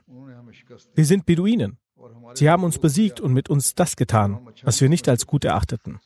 [0.95, 1.77] wir sind Beduinen.
[2.33, 5.99] Sie haben uns besiegt und mit uns das getan, was wir nicht als gut erachteten.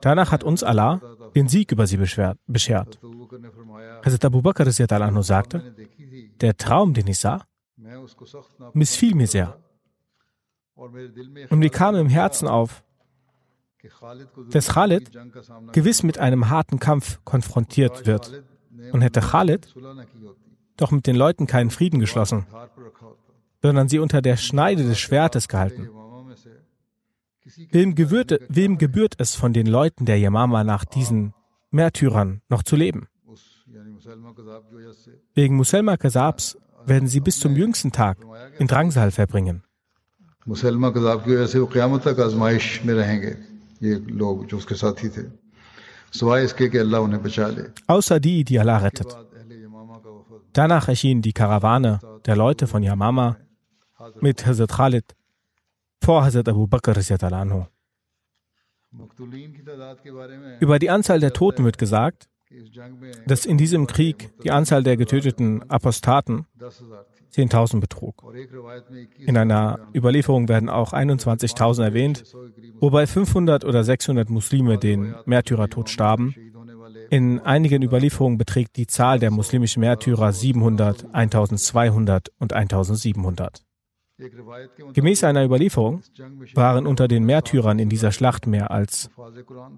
[0.00, 1.00] Danach hat uns Allah
[1.34, 2.38] den Sieg über sie beschert.
[4.04, 5.74] Hazrat Abu Bakr sagte,
[6.40, 7.44] der Traum, den ich sah,
[8.72, 9.58] missfiel mir sehr.
[10.74, 12.84] Und mir kam im Herzen auf,
[14.50, 15.10] dass Khalid
[15.72, 18.42] gewiss mit einem harten Kampf konfrontiert wird.
[18.92, 19.74] Und hätte Khalid
[20.76, 22.46] doch mit den Leuten keinen Frieden geschlossen,
[23.60, 25.90] sondern sie unter der Schneide des Schwertes gehalten.
[27.70, 31.34] Wem gebührt, wem gebührt es von den Leuten der Yamama nach diesen
[31.70, 33.08] Märtyrern noch zu leben?
[35.34, 38.18] Wegen Muselma Kasabs werden sie bis zum jüngsten Tag
[38.58, 39.62] in Drangsal verbringen.
[47.86, 49.16] Außer die, die Allah rettet.
[50.52, 53.36] Danach erschien die Karawane der Leute von Yamama
[54.20, 55.17] mit Hazrat Khalid
[56.02, 56.94] vor Hazrat Abu Bakr.
[60.60, 62.28] Über die Anzahl der Toten wird gesagt,
[63.26, 66.46] dass in diesem Krieg die Anzahl der getöteten Apostaten
[67.32, 68.24] 10.000 betrug.
[69.18, 72.24] In einer Überlieferung werden auch 21.000 erwähnt,
[72.80, 76.34] wobei 500 oder 600 Muslime den Märtyrertod starben.
[77.10, 83.67] In einigen Überlieferungen beträgt die Zahl der muslimischen Märtyrer 700, 1200 und 1700.
[84.94, 86.02] Gemäß einer Überlieferung
[86.54, 89.10] waren unter den Märtyrern in dieser Schlacht mehr als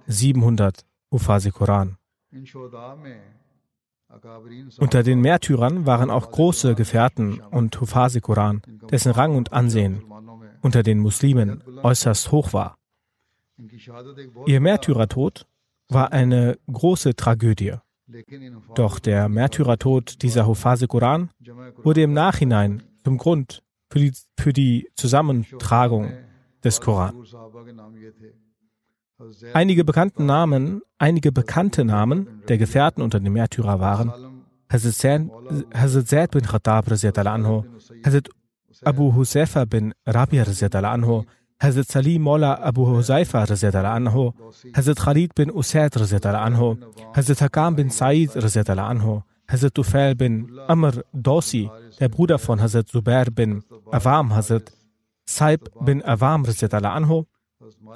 [0.06, 1.96] 700 Ufase Koran.
[4.78, 10.02] Unter den Märtyrern waren auch große Gefährten und Hufase Koran, dessen Rang und Ansehen
[10.62, 12.76] unter den Muslimen äußerst hoch war.
[14.46, 15.46] Ihr Märtyrertod
[15.88, 17.74] war eine große Tragödie.
[18.74, 21.30] Doch der Märtyrertod dieser Hufase Koran
[21.82, 26.12] wurde im Nachhinein zum Grund für die, für die Zusammentragung
[26.64, 27.14] des Koran.
[29.52, 34.12] Einige bekannte Namen, einige bekannte Namen der Gefährten unter den Märtyrer waren
[34.72, 37.64] Hazrat Zaid bin Khattab anhu,
[38.04, 38.28] Hazrat
[38.84, 41.24] Abu Huzaifa bin Rabi anhu,
[41.60, 44.32] Hazrat Salim Mola Abu Huzaifa anhu,
[44.72, 46.76] Hazrat Khalid bin Usaid anhu,
[47.16, 48.30] Hazrat Hakam bin Said
[48.70, 50.32] anhu, Hazrat Tufail bin
[50.68, 54.72] Amr Dosi, der Bruder von Hazrat Zubair bin Awam, Hazrat
[55.24, 57.26] Saib bin Awam anhu,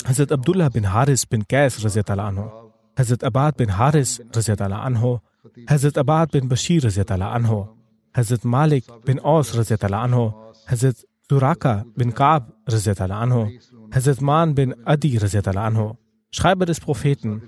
[0.05, 1.75] Hazrat Abdullah bin Haris bin Qais
[2.09, 2.51] anhu,
[2.99, 5.21] Hazrat Abad bin Haris anhu,
[5.69, 7.69] Hazrat Abad bin Bashir anhu,
[8.13, 10.35] Hazrat Malik bin Aus anhu,
[10.67, 10.97] Hazrat
[11.31, 13.49] Suraka bin Kaab anhu,
[13.95, 15.97] Hazrat Man bin Adi anhu,
[16.33, 17.43] Schreiber des Propheten,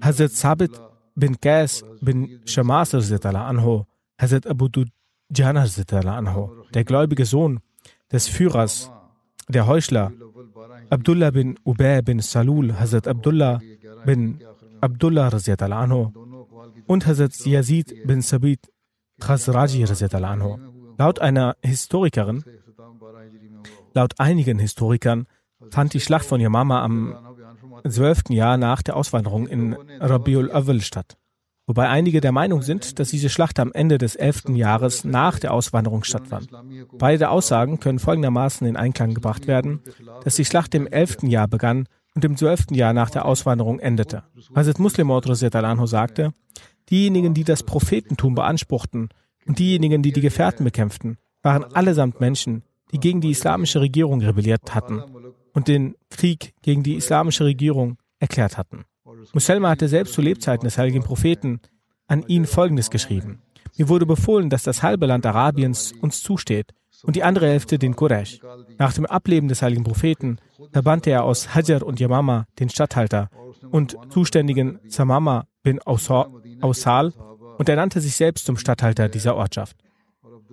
[0.00, 0.80] Hazrat Sabit
[1.14, 3.84] bin Qais bin Shamas anhu,
[4.20, 5.64] Hazrat Abu Dujana
[6.16, 7.60] anhu, der gläubige Sohn
[8.12, 8.90] des Führers
[9.48, 10.12] der Heuchler,
[10.90, 13.60] Abdullah bin Ubay bin Salul, Hazrat Abdullah
[14.04, 14.40] bin
[14.80, 16.12] Abdullah anhu
[16.86, 18.70] und Hazrat Yazid bin Sabit
[19.20, 20.58] Khazraji anhu.
[20.98, 22.44] Laut einer Historikerin,
[23.94, 25.26] laut einigen Historikern,
[25.70, 27.29] fand die Schlacht von Yamama am
[27.88, 28.30] 12.
[28.30, 31.16] Jahr nach der Auswanderung in Rabiul Awal statt.
[31.70, 34.48] Wobei einige der Meinung sind, dass diese Schlacht am Ende des 11.
[34.56, 36.48] Jahres nach der Auswanderung stattfand.
[36.98, 39.80] Beide Aussagen können folgendermaßen in Einklang gebracht werden,
[40.24, 41.18] dass die Schlacht im 11.
[41.22, 42.72] Jahr begann und im 12.
[42.72, 44.24] Jahr nach der Auswanderung endete.
[44.52, 46.34] Hazrat Muslim Anhu sagte,
[46.90, 49.10] diejenigen, die das Prophetentum beanspruchten
[49.46, 54.74] und diejenigen, die die Gefährten bekämpften, waren allesamt Menschen, die gegen die islamische Regierung rebelliert
[54.74, 55.04] hatten
[55.52, 58.84] und den Krieg gegen die islamische Regierung erklärt hatten.
[59.32, 61.60] Muselma hatte selbst zu Lebzeiten des heiligen Propheten
[62.06, 63.42] an ihn Folgendes geschrieben.
[63.76, 67.96] Mir wurde befohlen, dass das halbe Land Arabiens uns zusteht und die andere Hälfte den
[67.96, 68.40] Quraysh.
[68.78, 70.38] Nach dem Ableben des heiligen Propheten
[70.72, 73.30] verbannte er aus Hajar und Yamama den Statthalter
[73.70, 77.12] und zuständigen Samama bin Ausal
[77.58, 79.76] und er nannte sich selbst zum Statthalter dieser Ortschaft.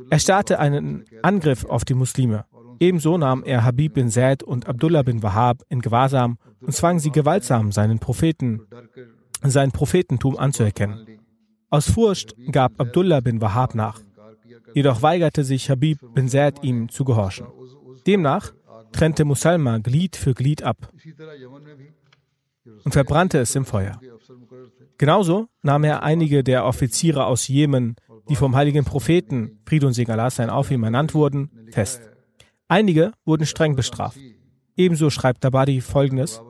[0.09, 2.45] Er startete einen Angriff auf die Muslime.
[2.79, 7.11] Ebenso nahm er Habib bin Zaid und Abdullah bin Wahab in Gewahrsam und zwang sie
[7.11, 8.61] gewaltsam, seinen Propheten,
[9.43, 11.19] sein Prophetentum anzuerkennen.
[11.69, 14.01] Aus Furcht gab Abdullah bin Wahab nach.
[14.73, 17.47] Jedoch weigerte sich Habib bin Zaid ihm zu gehorchen.
[18.05, 18.53] Demnach
[18.91, 20.89] trennte Musalma Glied für Glied ab
[22.83, 23.99] und verbrannte es im Feuer.
[24.97, 27.95] Genauso nahm er einige der Offiziere aus Jemen,
[28.29, 32.09] die vom heiligen Propheten, Fried und Segen sein auf ihm ernannt wurden, fest.
[32.67, 34.19] Einige wurden streng bestraft.
[34.75, 36.41] Ebenso schreibt Tabari folgendes.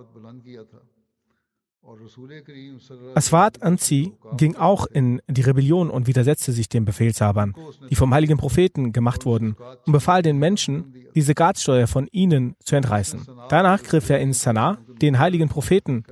[3.16, 7.56] Aswad Anzi ging auch in die Rebellion und widersetzte sich den Befehlshabern,
[7.90, 9.56] die vom heiligen Propheten gemacht wurden,
[9.86, 13.26] und befahl den Menschen, die Sekatssteuer von ihnen zu entreißen.
[13.50, 16.04] Danach griff er in Sanaa den heiligen Propheten,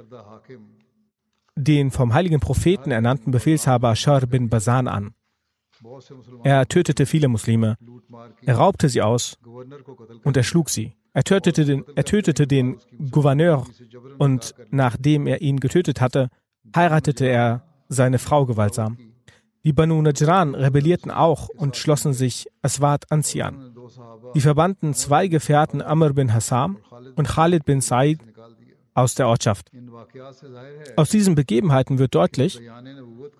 [1.57, 5.13] den vom heiligen Propheten ernannten Befehlshaber Shar bin Basan an.
[6.43, 7.77] Er tötete viele Muslime.
[8.45, 9.37] Er raubte sie aus
[10.23, 10.95] und erschlug sie.
[11.13, 12.77] Er tötete den, er tötete den
[13.09, 13.65] Gouverneur
[14.17, 16.29] und nachdem er ihn getötet hatte,
[16.75, 18.97] heiratete er seine Frau gewaltsam.
[19.63, 23.75] Die Banu Najran rebellierten auch und schlossen sich Aswad Ansi an.
[24.33, 26.77] Sie verbannten zwei Gefährten Amr bin Hassam
[27.15, 28.19] und Khalid bin Said
[28.93, 29.71] aus der Ortschaft.
[30.95, 32.61] Aus diesen Begebenheiten wird deutlich,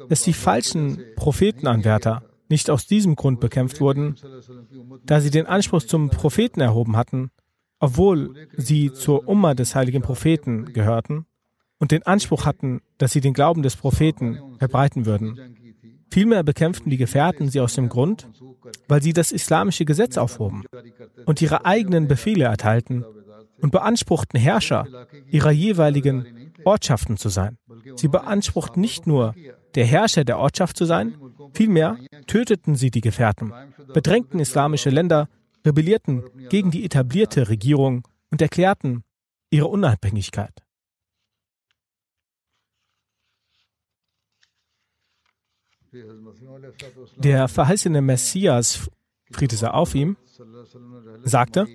[0.09, 4.15] dass die falschen Prophetenanwärter nicht aus diesem Grund bekämpft wurden,
[5.05, 7.31] da sie den Anspruch zum Propheten erhoben hatten,
[7.79, 11.25] obwohl sie zur Umma des heiligen Propheten gehörten
[11.79, 15.55] und den Anspruch hatten, dass sie den Glauben des Propheten verbreiten würden.
[16.09, 18.27] Vielmehr bekämpften die Gefährten sie aus dem Grund,
[18.87, 20.63] weil sie das islamische Gesetz aufhoben
[21.25, 23.03] und ihre eigenen Befehle erteilten
[23.61, 24.87] und beanspruchten Herrscher
[25.27, 27.57] ihrer jeweiligen Ortschaften zu sein.
[27.95, 29.33] Sie beanspruchten nicht nur,
[29.75, 31.15] der Herrscher der Ortschaft zu sein,
[31.53, 31.97] vielmehr
[32.27, 33.53] töteten sie die Gefährten,
[33.93, 35.29] bedrängten islamische Länder,
[35.65, 39.03] rebellierten gegen die etablierte Regierung und erklärten
[39.49, 40.65] ihre Unabhängigkeit.
[47.17, 48.89] Der verheißene Messias,
[49.31, 50.17] Friede sei auf ihm,
[51.23, 51.67] sagte,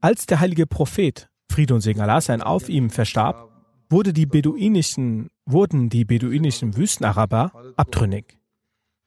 [0.00, 3.50] als der heilige Prophet, Friede und Segen Allah sein auf ihm, verstarb,
[3.88, 8.38] wurde die beduinischen, wurden die beduinischen Wüstenaraber abtrünnig.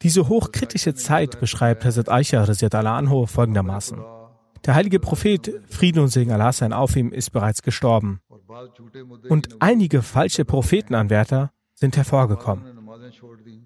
[0.01, 3.97] Diese hochkritische Zeit beschreibt Hazrat Aisha anho folgendermaßen.
[4.65, 8.19] Der heilige Prophet, Friede und Segen Allah sein auf ihm, ist bereits gestorben.
[9.29, 12.63] Und einige falsche Prophetenanwärter sind hervorgekommen.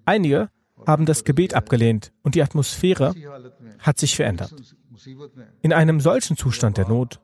[0.04, 0.50] Einige
[0.86, 3.14] haben das Gebet abgelehnt und die Atmosphäre
[3.78, 4.54] hat sich verändert.
[5.62, 7.20] In einem solchen Zustand der Not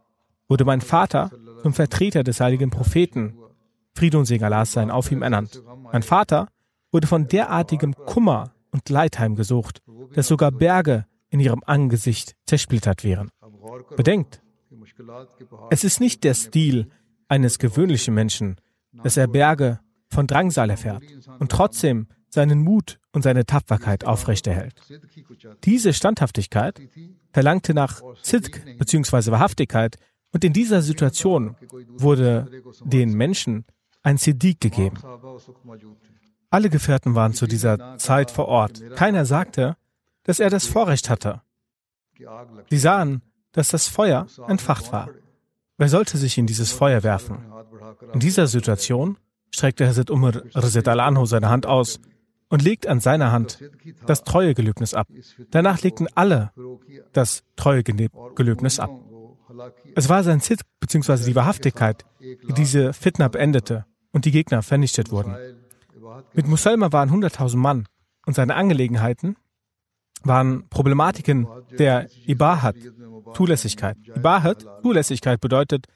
[0.48, 1.30] wurde mein Vater
[1.62, 3.34] zum Vertreter des heiligen Propheten,
[4.24, 5.62] Segen Allah sein, auf ihm ernannt.
[5.92, 6.48] Mein Vater
[6.92, 9.82] wurde von derartigem Kummer und Leid heimgesucht,
[10.14, 13.30] dass sogar Berge in ihrem Angesicht zersplittert wären.
[13.96, 14.42] Bedenkt,
[15.70, 16.88] es ist nicht der Stil
[17.28, 18.56] eines gewöhnlichen Menschen,
[19.02, 21.02] dass er Berge von Drangsal erfährt
[21.38, 24.74] und trotzdem seinen Mut und seine Tapferkeit aufrechterhält.
[25.64, 26.80] Diese Standhaftigkeit
[27.32, 29.30] verlangte nach Sidq bzw.
[29.30, 29.96] Wahrhaftigkeit
[30.32, 31.56] und in dieser Situation
[31.98, 32.48] wurde
[32.84, 33.64] den Menschen
[34.06, 34.98] ein Siddiq gegeben.
[36.48, 38.80] Alle Gefährten waren zu dieser Zeit vor Ort.
[38.94, 39.76] Keiner sagte,
[40.22, 41.42] dass er das Vorrecht hatte.
[42.70, 45.10] Sie sahen, dass das Feuer entfacht war.
[45.76, 47.52] Wer sollte sich in dieses Feuer werfen?
[48.12, 49.18] In dieser Situation
[49.52, 51.98] streckte Hazrat Umar Razet al-Anhu seine Hand aus
[52.48, 53.58] und legt an seiner Hand
[54.06, 55.08] das Treuegelöbnis ab.
[55.50, 56.52] Danach legten alle
[57.12, 58.90] das Treuegelöbnis ab.
[59.96, 61.24] Es war sein Zit bzw.
[61.24, 63.84] die Wahrhaftigkeit, die diese Fitna beendete
[64.16, 65.36] und die Gegner vernichtet wurden.
[66.32, 67.86] Mit Musalma waren 100.000 Mann
[68.26, 69.36] und seine Angelegenheiten
[70.24, 71.46] waren Problematiken
[71.78, 72.76] der Ibahat,
[73.34, 73.96] Zulässigkeit.
[74.16, 75.86] Ibahat, Zulässigkeit bedeutet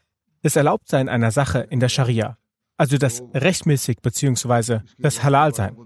[0.42, 2.36] das Erlaubtsein einer Sache in der Scharia
[2.80, 4.80] also das rechtmäßig bzw.
[4.96, 5.76] das Halal sein.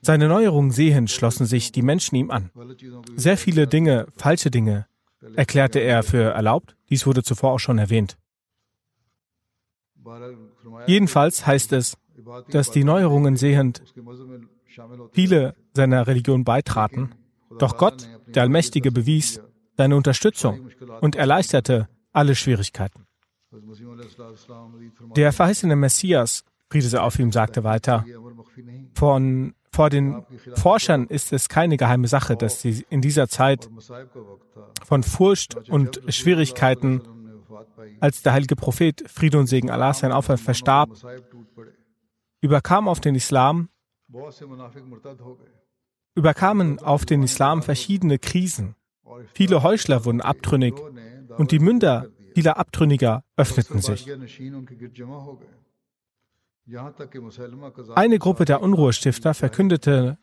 [0.00, 2.50] Seine Neuerungen sehend schlossen sich die Menschen ihm an.
[3.16, 4.86] Sehr viele Dinge, falsche Dinge,
[5.36, 6.74] erklärte er für erlaubt.
[6.88, 8.16] Dies wurde zuvor auch schon erwähnt.
[10.86, 11.96] Jedenfalls heißt es,
[12.50, 13.82] dass die Neuerungen sehend
[15.12, 17.14] viele seiner Religion beitraten.
[17.58, 19.40] Doch Gott, der Allmächtige, bewies
[19.76, 20.68] seine Unterstützung
[21.00, 23.06] und erleichterte alle Schwierigkeiten.
[25.16, 28.04] Der verheißene Messias, Friede sei auf ihm, sagte weiter,
[28.94, 30.22] von, vor den
[30.54, 33.70] Forschern ist es keine geheime Sache, dass sie in dieser Zeit
[34.84, 37.00] von Furcht und Schwierigkeiten,
[38.00, 40.90] als der heilige Prophet, Friede und Segen Allah sein Aufhör verstarb,
[42.40, 43.68] überkam auf den Islam,
[46.14, 48.74] überkamen auf den Islam verschiedene Krisen.
[49.34, 50.74] Viele Heuchler wurden abtrünnig
[51.36, 52.08] und die Münder
[52.38, 54.08] Vieler Abtrünniger öffneten sich.
[57.96, 60.18] Eine Gruppe der Unruhestifter verkündete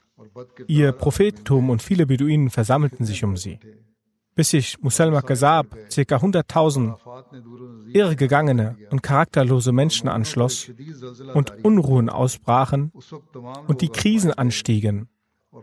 [0.67, 3.59] ihr Prophetentum und viele Beduinen versammelten sich um sie.
[4.35, 6.15] Bis sich Musalma Kazab ca.
[6.17, 6.97] 100.000
[7.93, 10.69] irregegangene und charakterlose Menschen anschloss
[11.33, 12.91] und Unruhen ausbrachen
[13.67, 15.07] und die Krisen anstiegen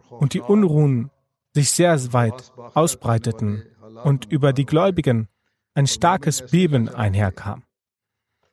[0.09, 1.11] und die Unruhen
[1.55, 3.63] sich sehr weit ausbreiteten
[4.05, 5.29] und über die Gläubigen
[5.75, 7.65] ein starkes Beben einherkam.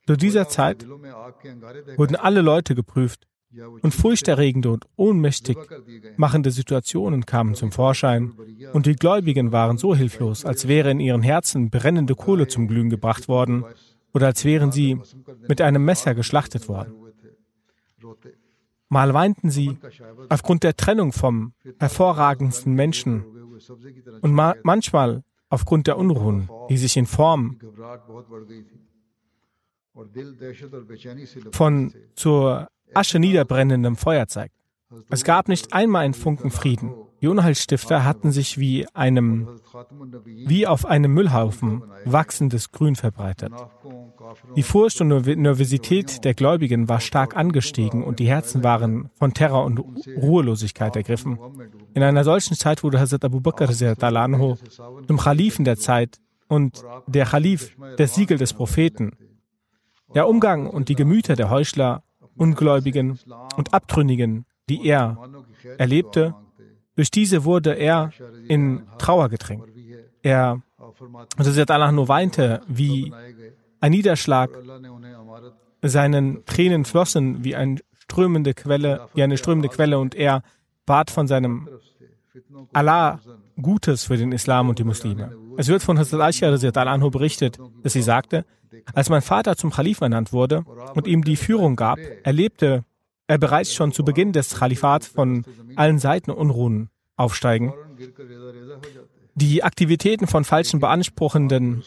[0.05, 3.28] Zu dieser Zeit wurden alle Leute geprüft
[3.81, 5.57] und furchterregende und ohnmächtig
[6.17, 8.33] machende Situationen kamen zum Vorschein
[8.73, 12.89] und die Gläubigen waren so hilflos, als wäre in ihren Herzen brennende Kohle zum Glühen
[12.89, 13.65] gebracht worden
[14.13, 14.99] oder als wären sie
[15.47, 16.93] mit einem Messer geschlachtet worden.
[18.87, 19.77] Mal weinten sie
[20.29, 23.23] aufgrund der Trennung vom hervorragendsten Menschen
[24.21, 27.59] und ma manchmal aufgrund der Unruhen, die sich in Form
[31.51, 34.55] von zur Asche niederbrennendem Feuer zeigt.
[35.09, 36.93] Es gab nicht einmal einen Funken Frieden.
[37.21, 39.59] Die Unheilsstifter hatten sich wie einem,
[40.23, 43.51] wie auf einem Müllhaufen wachsendes Grün verbreitet.
[44.55, 49.65] Die Furcht und Nervosität der Gläubigen war stark angestiegen und die Herzen waren von Terror
[49.65, 49.79] und
[50.15, 51.37] Ruhelosigkeit ergriffen.
[51.93, 57.75] In einer solchen Zeit wurde Hazrat Abu Bakr zum Khalifen der Zeit und der Khalif,
[57.97, 59.11] das Siegel des Propheten.
[60.15, 62.03] Der Umgang und die Gemüter der Heuchler,
[62.39, 63.19] Ungläubigen
[63.57, 65.17] und Abtrünnigen, die er
[65.77, 66.33] erlebte,
[66.95, 68.11] durch diese wurde er
[68.47, 69.65] in Trauer gedrängt.
[70.21, 70.61] Er,
[71.37, 73.13] Hazrat Allah nur weinte wie
[73.79, 74.49] ein Niederschlag,
[75.81, 80.43] seinen Tränen flossen wie eine strömende Quelle, wie eine strömende Quelle und er
[80.85, 81.69] bat von seinem
[82.73, 83.19] Allah
[83.61, 85.35] Gutes für den Islam und die Muslime.
[85.57, 88.45] Es wird von Hazrat Aisha anhu berichtet, dass sie sagte,
[88.93, 90.63] als mein Vater zum Khalif ernannt wurde
[90.95, 92.83] und ihm die Führung gab, erlebte
[93.27, 97.73] er bereits schon zu Beginn des Khalifats von allen Seiten Unruhen aufsteigen.
[99.35, 101.83] Die Aktivitäten von falschen Beanspruchenden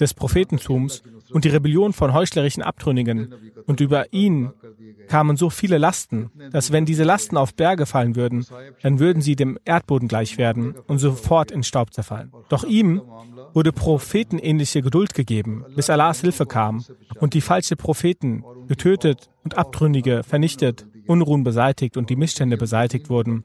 [0.00, 3.34] des Prophetentums und die Rebellion von heuchlerischen Abtrünnigen.
[3.66, 4.50] Und über ihn
[5.08, 8.46] kamen so viele Lasten, dass wenn diese Lasten auf Berge fallen würden,
[8.82, 12.32] dann würden sie dem Erdboden gleich werden und sofort in Staub zerfallen.
[12.48, 13.02] Doch ihm
[13.52, 16.84] wurde prophetenähnliche Geduld gegeben, bis Allahs Hilfe kam
[17.18, 23.44] und die falschen Propheten getötet und Abtrünnige vernichtet, Unruhen beseitigt und die Missstände beseitigt wurden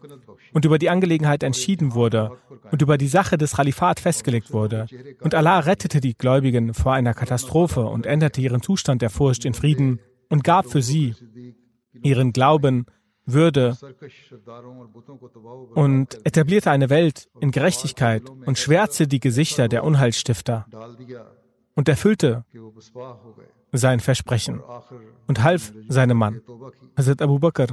[0.56, 2.32] und über die Angelegenheit entschieden wurde
[2.72, 4.88] und über die Sache des Khalifat festgelegt wurde.
[5.20, 9.54] Und Allah rettete die Gläubigen vor einer Katastrophe und änderte ihren Zustand der Furcht in
[9.54, 10.00] Frieden
[10.30, 11.14] und gab für sie
[11.92, 12.86] ihren Glauben,
[13.26, 13.76] Würde
[15.74, 20.68] und etablierte eine Welt in Gerechtigkeit und schwärzte die Gesichter der Unheilsstifter
[21.76, 22.46] und erfüllte
[23.72, 24.62] sein Versprechen
[25.28, 26.42] und half seinem Mann,
[26.98, 27.68] Hazrat Abu Bakr.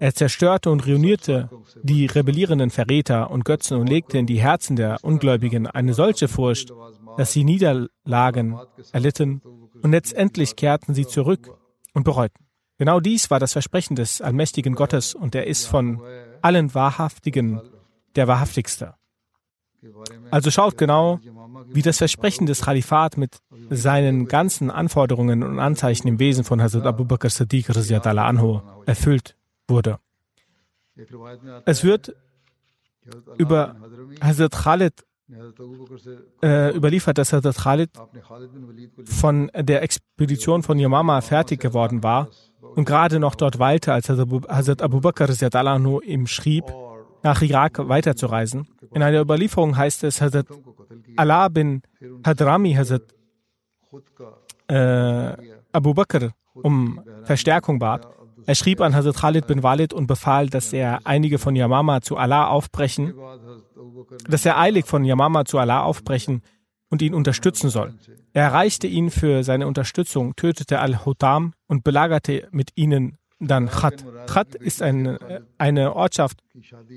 [0.00, 1.50] Er zerstörte und ruinierte
[1.82, 6.72] die rebellierenden Verräter und Götzen und legte in die Herzen der Ungläubigen eine solche Furcht,
[7.16, 8.58] dass sie Niederlagen
[8.92, 9.42] erlitten
[9.82, 11.50] und letztendlich kehrten sie zurück
[11.94, 12.46] und bereuten.
[12.78, 16.00] Genau dies war das Versprechen des allmächtigen Gottes und er ist von
[16.40, 17.60] allen Wahrhaftigen
[18.16, 18.94] der Wahrhaftigste.
[20.30, 21.18] Also schaut genau,
[21.72, 23.38] wie das Versprechen des Khalifat mit
[23.70, 27.68] seinen ganzen Anforderungen und Anzeichen im Wesen von Hazrat Abu Bakr Siddiq
[28.04, 29.36] anhu erfüllt
[29.68, 29.98] wurde.
[31.64, 32.14] Es wird
[33.38, 33.76] über
[34.20, 35.04] Hazrat Khalid
[36.42, 37.90] äh, überliefert, dass Hazrat Khalid
[39.04, 42.28] von der Expedition von Yamama fertig geworden war
[42.60, 45.28] und gerade noch dort weilte, als Hazrat Abu Bakr
[46.04, 46.64] ihm schrieb,
[47.22, 48.66] nach Irak weiterzureisen.
[48.92, 50.46] In einer Überlieferung heißt es, Hazrat
[51.16, 51.82] Allah bin
[52.24, 53.02] Hadrami Hazrat
[54.68, 55.32] äh,
[55.72, 58.06] Abu Bakr um Verstärkung bat.
[58.46, 62.16] Er schrieb an Hazrat Khalid bin Walid und befahl, dass er einige von Yamama zu
[62.16, 63.14] Allah aufbrechen,
[64.28, 66.42] dass er eilig von Yamama zu Allah aufbrechen
[66.90, 67.94] und ihn unterstützen soll.
[68.32, 74.04] Er erreichte ihn für seine Unterstützung, tötete Al-Hutam und belagerte mit ihnen dann Khat.
[74.26, 75.18] Khat ist ein,
[75.58, 76.40] eine Ortschaft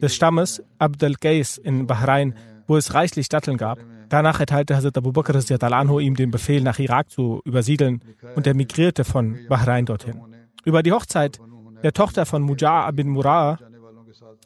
[0.01, 2.35] des Stammes Abd al-Qais in Bahrain,
[2.67, 3.79] wo es reichlich Datteln gab.
[4.09, 8.01] Danach erteilte Hazrat Abu Bakr anhu ihm den Befehl, nach Irak zu übersiedeln
[8.35, 10.21] und er migrierte von Bahrain dorthin.
[10.63, 11.39] Über die Hochzeit
[11.83, 13.59] der Tochter von Mujah bin Murah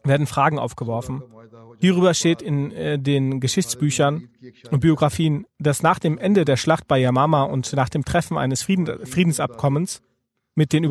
[0.04, 1.24] werden Fragen aufgeworfen.
[1.80, 4.28] Hierüber steht in äh, den Geschichtsbüchern
[4.72, 8.64] und Biografien, dass nach dem Ende der Schlacht bei Yamama und nach dem Treffen eines
[8.64, 10.02] Frieden, Friedensabkommens
[10.60, 10.84] mit den,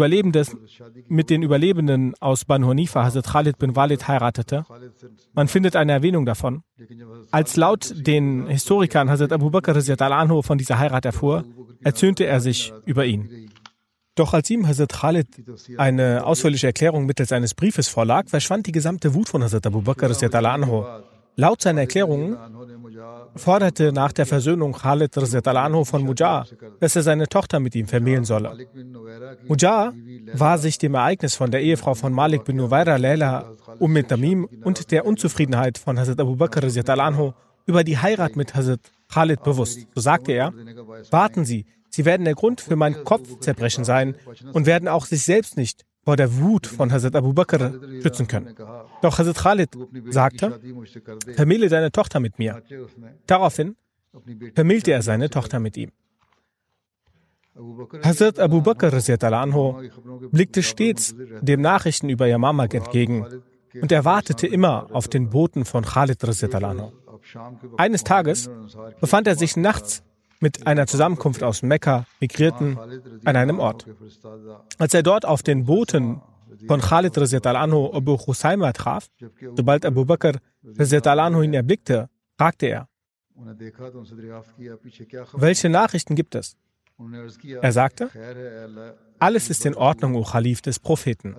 [1.08, 4.64] mit den Überlebenden aus Banu Hanifa Hazrat Khalid bin Walid heiratete.
[5.34, 6.62] Man findet eine Erwähnung davon.
[7.30, 11.44] Als laut den Historikern Hazrat Abu Bakr anhu von dieser Heirat erfuhr,
[11.84, 13.50] erzürnte er sich über ihn.
[14.14, 15.28] Doch als ihm Hazrat Khalid
[15.76, 20.10] eine ausführliche Erklärung mittels eines Briefes vorlag, verschwand die gesamte Wut von Hazrat Abu Bakr
[20.54, 20.84] anhu.
[21.36, 22.38] Laut seiner Erklärungen
[23.36, 25.16] forderte nach der Versöhnung Khalid
[25.46, 26.46] anhu von Mujah,
[26.80, 28.56] dass er seine Tochter mit ihm vermählen solle.
[29.46, 29.92] Mujah
[30.34, 34.90] war sich dem Ereignis von der Ehefrau von Malik bin Nuwaira Leila Umm Tamim und
[34.90, 36.62] der Unzufriedenheit von Hazrat Abu Bakr
[37.00, 37.32] anhu
[37.66, 38.80] über die Heirat mit Hazrat
[39.12, 39.86] Khalid bewusst.
[39.94, 40.52] So sagte er,
[41.10, 44.14] warten Sie, Sie werden der Grund für mein Kopfzerbrechen sein
[44.52, 47.70] und werden auch sich selbst nicht vor der Wut von Hazrat Abu Bakr
[48.02, 48.54] schützen können.
[49.02, 49.68] Doch Hazrat Khalid
[50.08, 50.58] sagte,
[51.36, 52.62] vermähle deine Tochter mit mir.
[53.26, 53.76] Daraufhin
[54.54, 55.90] vermählte er seine Tochter mit ihm.
[58.02, 58.90] Hazrat Abu Bakr
[59.44, 59.82] anhu
[60.30, 63.26] blickte stets dem Nachrichten über Yamamag entgegen
[63.82, 66.90] und er wartete immer auf den Boten von Khalid anhu.
[67.76, 68.48] Eines Tages
[69.02, 70.02] befand er sich nachts
[70.40, 72.78] mit einer Zusammenkunft aus Mekka Migrierten
[73.24, 73.86] an einem Ort.
[74.78, 76.20] Als er dort auf den Boten
[76.66, 77.16] von Khalid
[77.46, 79.08] anhu Abu Husayma traf,
[79.54, 80.40] sobald Abu Bakr
[81.04, 82.88] anhu ihn erblickte, fragte er,
[85.34, 86.56] welche Nachrichten gibt es?
[87.62, 88.10] Er sagte,
[89.20, 91.36] alles ist in Ordnung, O Khalif des Propheten.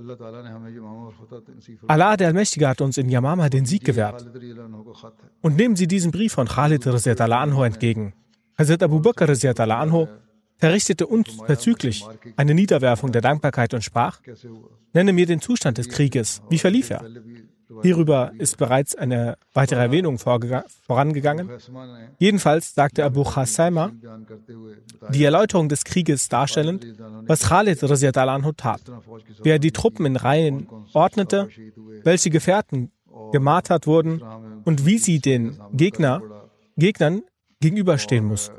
[1.87, 4.25] Allah, der Allmächtige, hat uns in Yamama den Sieg gewährt.
[5.41, 8.13] Und nehmen Sie diesen Brief von Khalid anhu entgegen.
[8.59, 10.07] Hazrat Abu Bakr anhu
[10.57, 12.05] verrichtete unverzüglich
[12.35, 14.19] eine Niederwerfung der Dankbarkeit und sprach,
[14.91, 16.41] nenne mir den Zustand des Krieges.
[16.49, 17.05] Wie verlief er?
[17.83, 21.49] Hierüber ist bereits eine weitere Erwähnung vorangegangen.
[22.17, 23.91] Jedenfalls sagte Abu Khassaima,
[25.13, 26.85] die Erläuterung des Krieges darstellend,
[27.27, 28.81] was Khalid anhu tat,
[29.41, 31.47] wie er die Truppen in Reihen ordnete,
[32.03, 32.91] welche Gefährten
[33.31, 34.21] gemartert wurden
[34.65, 36.21] und wie sie den Gegner,
[36.75, 37.21] Gegnern
[37.59, 38.55] gegenüberstehen mussten.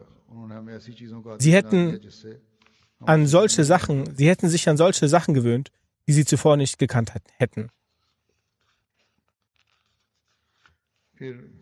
[1.38, 2.00] Sie hätten
[3.00, 5.70] an solche Sachen, sie hätten sich an solche Sachen gewöhnt,
[6.06, 7.70] die sie zuvor nicht gekannt hätten.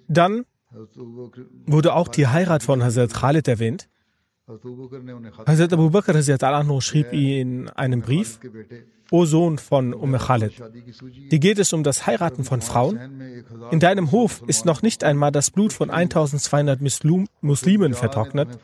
[0.08, 0.44] Dann
[1.66, 3.88] wurde auch die Heirat von Hazrat Khalid erwähnt.
[5.46, 6.22] Hazrat Abu Bakr
[6.80, 8.40] schrieb in einem Brief,
[9.10, 10.52] O Sohn von Umm Khalid,
[11.30, 12.98] dir geht es um das Heiraten von Frauen?
[13.70, 16.80] In deinem Hof ist noch nicht einmal das Blut von 1200
[17.42, 18.58] Muslimen vertrocknet.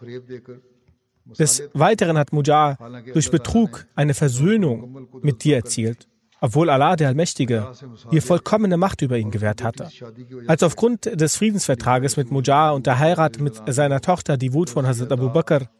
[1.38, 2.78] Des Weiteren hat Mujar
[3.12, 6.08] durch Betrug eine Versöhnung mit dir erzielt
[6.44, 7.72] obwohl Allah, der Allmächtige,
[8.10, 9.88] ihr vollkommene Macht über ihn gewährt hatte.
[10.46, 14.86] Als aufgrund des Friedensvertrages mit Mujar und der Heirat mit seiner Tochter die Wut von
[14.86, 15.70] Hazrat Abu Bakr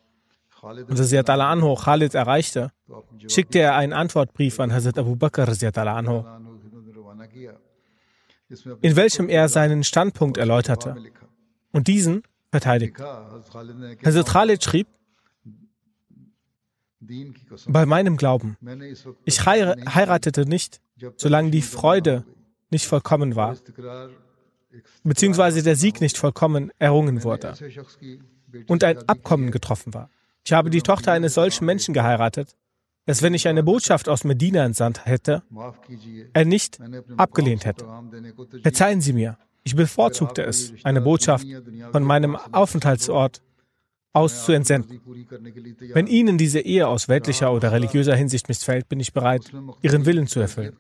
[0.63, 2.71] und Hazrat Allah Anho Khalid erreichte,
[3.29, 6.25] schickte er einen Antwortbrief an Hazrat Abu Bakr Anho,
[8.81, 10.97] in welchem er seinen Standpunkt erläuterte
[11.73, 13.05] und diesen verteidigte.
[14.03, 14.87] Hazrat Khalid schrieb,
[17.67, 18.57] bei meinem Glauben.
[19.25, 20.81] Ich heiratete nicht,
[21.17, 22.25] solange die Freude
[22.71, 23.57] nicht vollkommen war,
[25.03, 27.55] beziehungsweise der Sieg nicht vollkommen errungen wurde
[28.67, 30.11] und ein Abkommen getroffen war.
[30.45, 32.57] Ich habe die Tochter eines solchen Menschen geheiratet,
[33.07, 35.43] dass wenn ich eine Botschaft aus Medina entsandt hätte,
[36.33, 36.79] er nicht
[37.17, 37.87] abgelehnt hätte.
[38.63, 41.47] Verzeihen Sie mir, ich bevorzugte es, eine Botschaft
[41.93, 43.43] von meinem Aufenthaltsort
[44.15, 45.01] aus zu entsenden.
[45.93, 49.53] Wenn Ihnen diese Ehe aus weltlicher oder religiöser Hinsicht missfällt, bin ich bereit,
[49.83, 50.77] Ihren Willen zu erfüllen.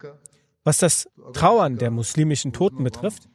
[0.62, 3.28] Was das Trauern der muslimischen Toten betrifft,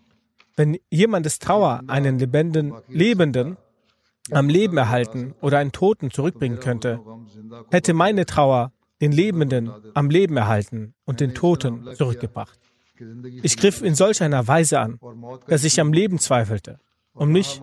[0.56, 3.58] wenn jemandes Trauer einen Lebenden, Lebenden
[4.32, 7.00] am Leben erhalten oder einen Toten zurückbringen könnte,
[7.70, 8.72] hätte meine Trauer
[9.02, 12.60] den Lebenden am Leben erhalten und den Toten zurückgebracht.
[13.41, 15.00] Ich griff in solch einer Weise an,
[15.47, 16.80] dass ich am Leben zweifelte
[17.14, 17.62] und mich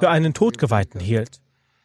[0.00, 1.40] für einen Todgeweihten hielt.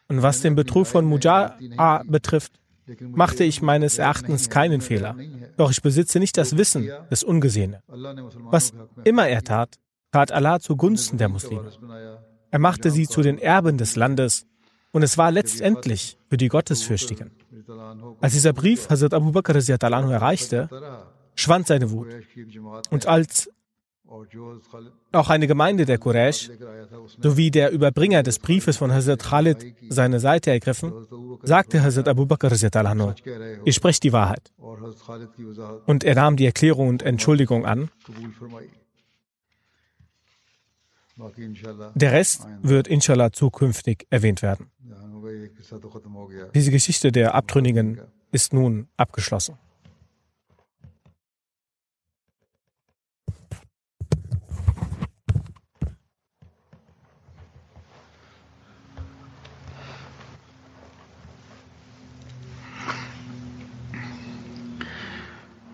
[0.10, 2.60] Und was den Betrug von Muja'a betrifft,
[3.02, 5.16] machte ich meines Erachtens keinen Fehler.
[5.58, 7.80] Doch ich besitze nicht das Wissen des Ungesehenen.
[7.88, 9.76] Was immer er tat,
[10.12, 11.72] tat Allah zugunsten der Muslime.
[12.52, 14.48] Er machte sie zu den Erben des Landes
[14.92, 17.32] und es war letztendlich für die Gottesfürchtigen.
[18.20, 20.70] Als dieser Brief Hazrat Abu Bakr erreichte,
[21.36, 22.08] schwand seine Wut.
[22.90, 23.52] Und als
[25.12, 26.50] auch eine Gemeinde der Quraysh
[27.22, 30.94] sowie der Überbringer des Briefes von Hazrat Khalid seine Seite ergriffen,
[31.44, 32.52] sagte Hazrat Abu Bakr,
[33.66, 34.52] ihr sprecht die Wahrheit.
[35.86, 37.90] Und er nahm die Erklärung und Entschuldigung an.
[41.96, 44.72] Der Rest wird inshallah zukünftig erwähnt werden.
[46.56, 48.02] Diese Geschichte der Abtrünnigen
[48.32, 49.58] ist nun abgeschlossen.